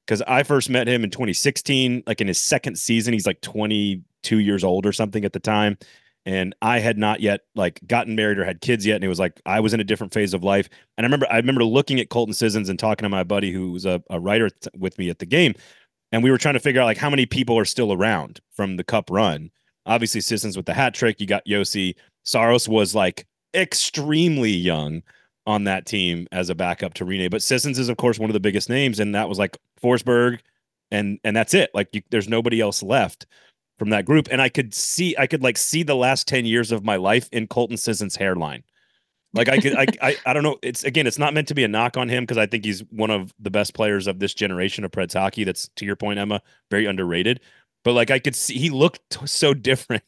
[0.06, 3.14] because I first met him in 2016, like in his second season.
[3.14, 5.78] He's like 22 years old or something at the time
[6.26, 9.20] and I had not yet like gotten married or had kids yet, and it was
[9.20, 10.70] like I was in a different phase of life.
[10.98, 13.72] And I remember I remember looking at Colton Sissons and talking to my buddy who
[13.72, 15.56] was a, a writer with me at the game,
[16.12, 18.78] and we were trying to figure out like how many people are still around from
[18.78, 19.50] the Cup run.
[19.88, 21.20] Obviously, Sissons with the hat trick.
[21.20, 21.96] You got Josi.
[22.24, 23.26] Saros was like
[23.56, 25.02] extremely young
[25.48, 28.34] on that team as a backup to Rinne, but Sissons is of course one of
[28.34, 30.40] the biggest names, and that was like Forsberg,
[30.92, 31.72] and and that's it.
[31.74, 33.26] Like you, there's nobody else left
[33.80, 36.72] from that group, and I could see I could like see the last ten years
[36.72, 38.64] of my life in Colton Sissons' hairline.
[39.34, 40.58] Like I could I, I I don't know.
[40.62, 42.82] It's again, it's not meant to be a knock on him because I think he's
[42.92, 45.44] one of the best players of this generation of Preds hockey.
[45.44, 47.40] That's to your point, Emma, very underrated.
[47.84, 50.04] But like I could see he looked so different.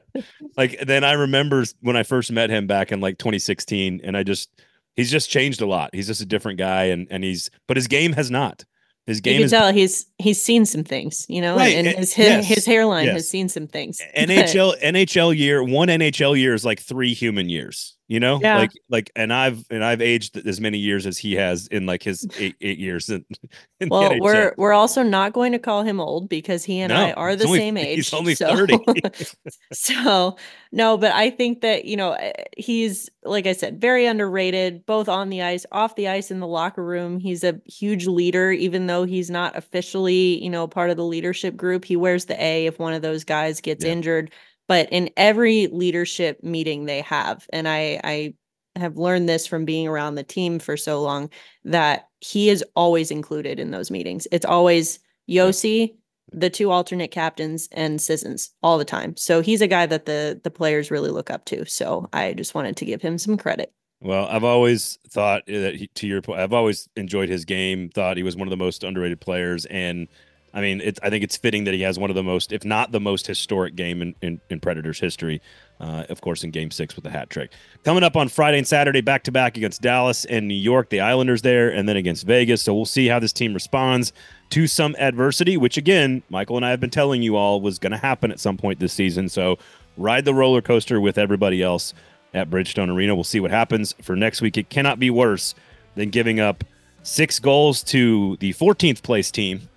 [0.56, 4.22] like then I remember when I first met him back in like 2016, and I
[4.22, 4.50] just
[4.96, 5.90] he's just changed a lot.
[5.94, 8.64] He's just a different guy, and and he's but his game has not.
[9.06, 11.88] His game you can is tell he's he's seen some things, you know, Right, and
[11.88, 13.14] and- his his, yes, his hairline yes.
[13.14, 14.00] has seen some things.
[14.16, 17.96] NHL NHL year one NHL year is like three human years.
[18.12, 18.58] You know, Yeah.
[18.58, 22.02] like like, and I've and I've aged as many years as he has in like
[22.02, 23.08] his eight eight years.
[23.08, 23.24] In,
[23.80, 26.96] in Well, we're we're also not going to call him old because he and No,
[27.06, 27.96] I are the only- same age.
[27.96, 28.76] he's only so- 30.
[29.72, 30.36] so
[30.72, 35.08] no, but I think that you know eh, he's like I said, very underrated, both
[35.08, 37.18] on the ice, off the ice, in the locker room.
[37.18, 41.56] He's a huge leader, even though he's not officially you know part of the leadership
[41.56, 41.84] group.
[41.86, 43.92] He wears the A if one of those guys gets Yeah.
[43.92, 44.30] injured.
[44.72, 48.34] But in every leadership meeting they have, and I I
[48.74, 51.28] have learned this from being around the team for so long
[51.64, 54.26] that he is always included in those meetings.
[54.32, 54.98] It's always
[55.28, 55.94] Josi,
[56.32, 59.14] the two alternate captains, and Sissons all the time.
[59.18, 61.66] So he's a guy that the the players really look up to.
[61.66, 63.74] So I just wanted to give him some credit.
[64.00, 67.90] Well, I've always thought that he, to your point, I've always enjoyed his game.
[67.90, 70.08] Thought he was one of the most underrated players, and
[70.54, 72.64] I mean, it, I think it's fitting that he has one of the most, if
[72.64, 75.40] not the most historic game in, in, in Predators history.
[75.80, 77.50] Uh, of course, in Game Six with the hat trick.
[77.82, 81.00] Coming up on Friday and Saturday, back to back against Dallas and New York, the
[81.00, 82.62] Islanders there, and then against Vegas.
[82.62, 84.12] So we'll see how this team responds
[84.50, 87.90] to some adversity, which again, Michael and I have been telling you all was going
[87.90, 89.28] to happen at some point this season.
[89.28, 89.58] So
[89.96, 91.94] ride the roller coaster with everybody else
[92.32, 93.14] at Bridgestone Arena.
[93.14, 94.56] We'll see what happens for next week.
[94.56, 95.54] It cannot be worse
[95.96, 96.62] than giving up
[97.02, 99.68] six goals to the 14th place team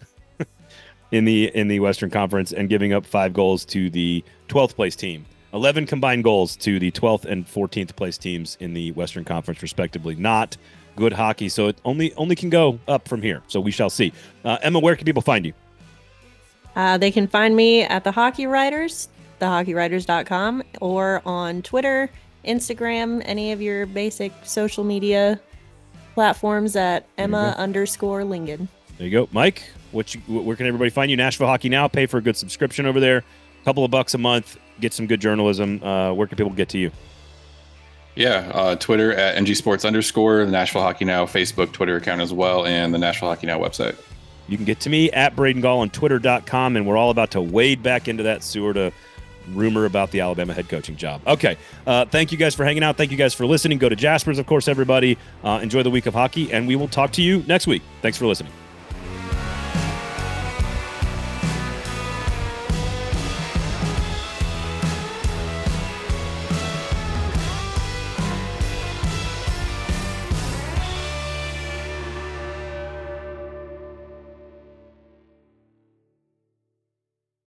[1.12, 4.96] in the in the Western Conference and giving up five goals to the 12th place
[4.96, 5.26] team.
[5.54, 10.16] 11 combined goals to the 12th and 14th place teams in the Western Conference respectively.
[10.16, 10.58] Not
[10.96, 13.42] good hockey, so it only only can go up from here.
[13.48, 14.12] So we shall see.
[14.44, 15.54] Uh, Emma, where can people find you?
[16.76, 19.08] Uh, they can find me at the Hockey Writers,
[19.40, 22.10] thehockeywriters.com, or on Twitter,
[22.44, 25.40] Instagram, any of your basic social media
[26.16, 28.68] platforms at Emma underscore Lingan.
[28.98, 29.64] There you go, Mike.
[29.96, 31.16] What you, where can everybody find you?
[31.16, 31.88] Nashville Hockey Now.
[31.88, 33.20] Pay for a good subscription over there.
[33.20, 34.58] A couple of bucks a month.
[34.82, 35.82] Get some good journalism.
[35.82, 36.92] Uh, where can people get to you?
[38.16, 42.34] Yeah, uh, Twitter at NG Sports underscore, the Nashville Hockey Now Facebook, Twitter account as
[42.34, 43.96] well, and the Nashville Hockey Now website.
[44.48, 47.42] You can get to me at Braden Gall on Twitter.com, and we're all about to
[47.42, 48.92] wade back into that sewer to
[49.54, 51.22] rumor about the Alabama head coaching job.
[51.26, 51.58] Okay.
[51.88, 52.98] Uh, thank you guys for hanging out.
[52.98, 53.78] Thank you guys for listening.
[53.78, 55.18] Go to Jaspers, of course, everybody.
[55.44, 57.82] Uh, enjoy the week of hockey, and we will talk to you next week.
[58.02, 58.52] Thanks for listening.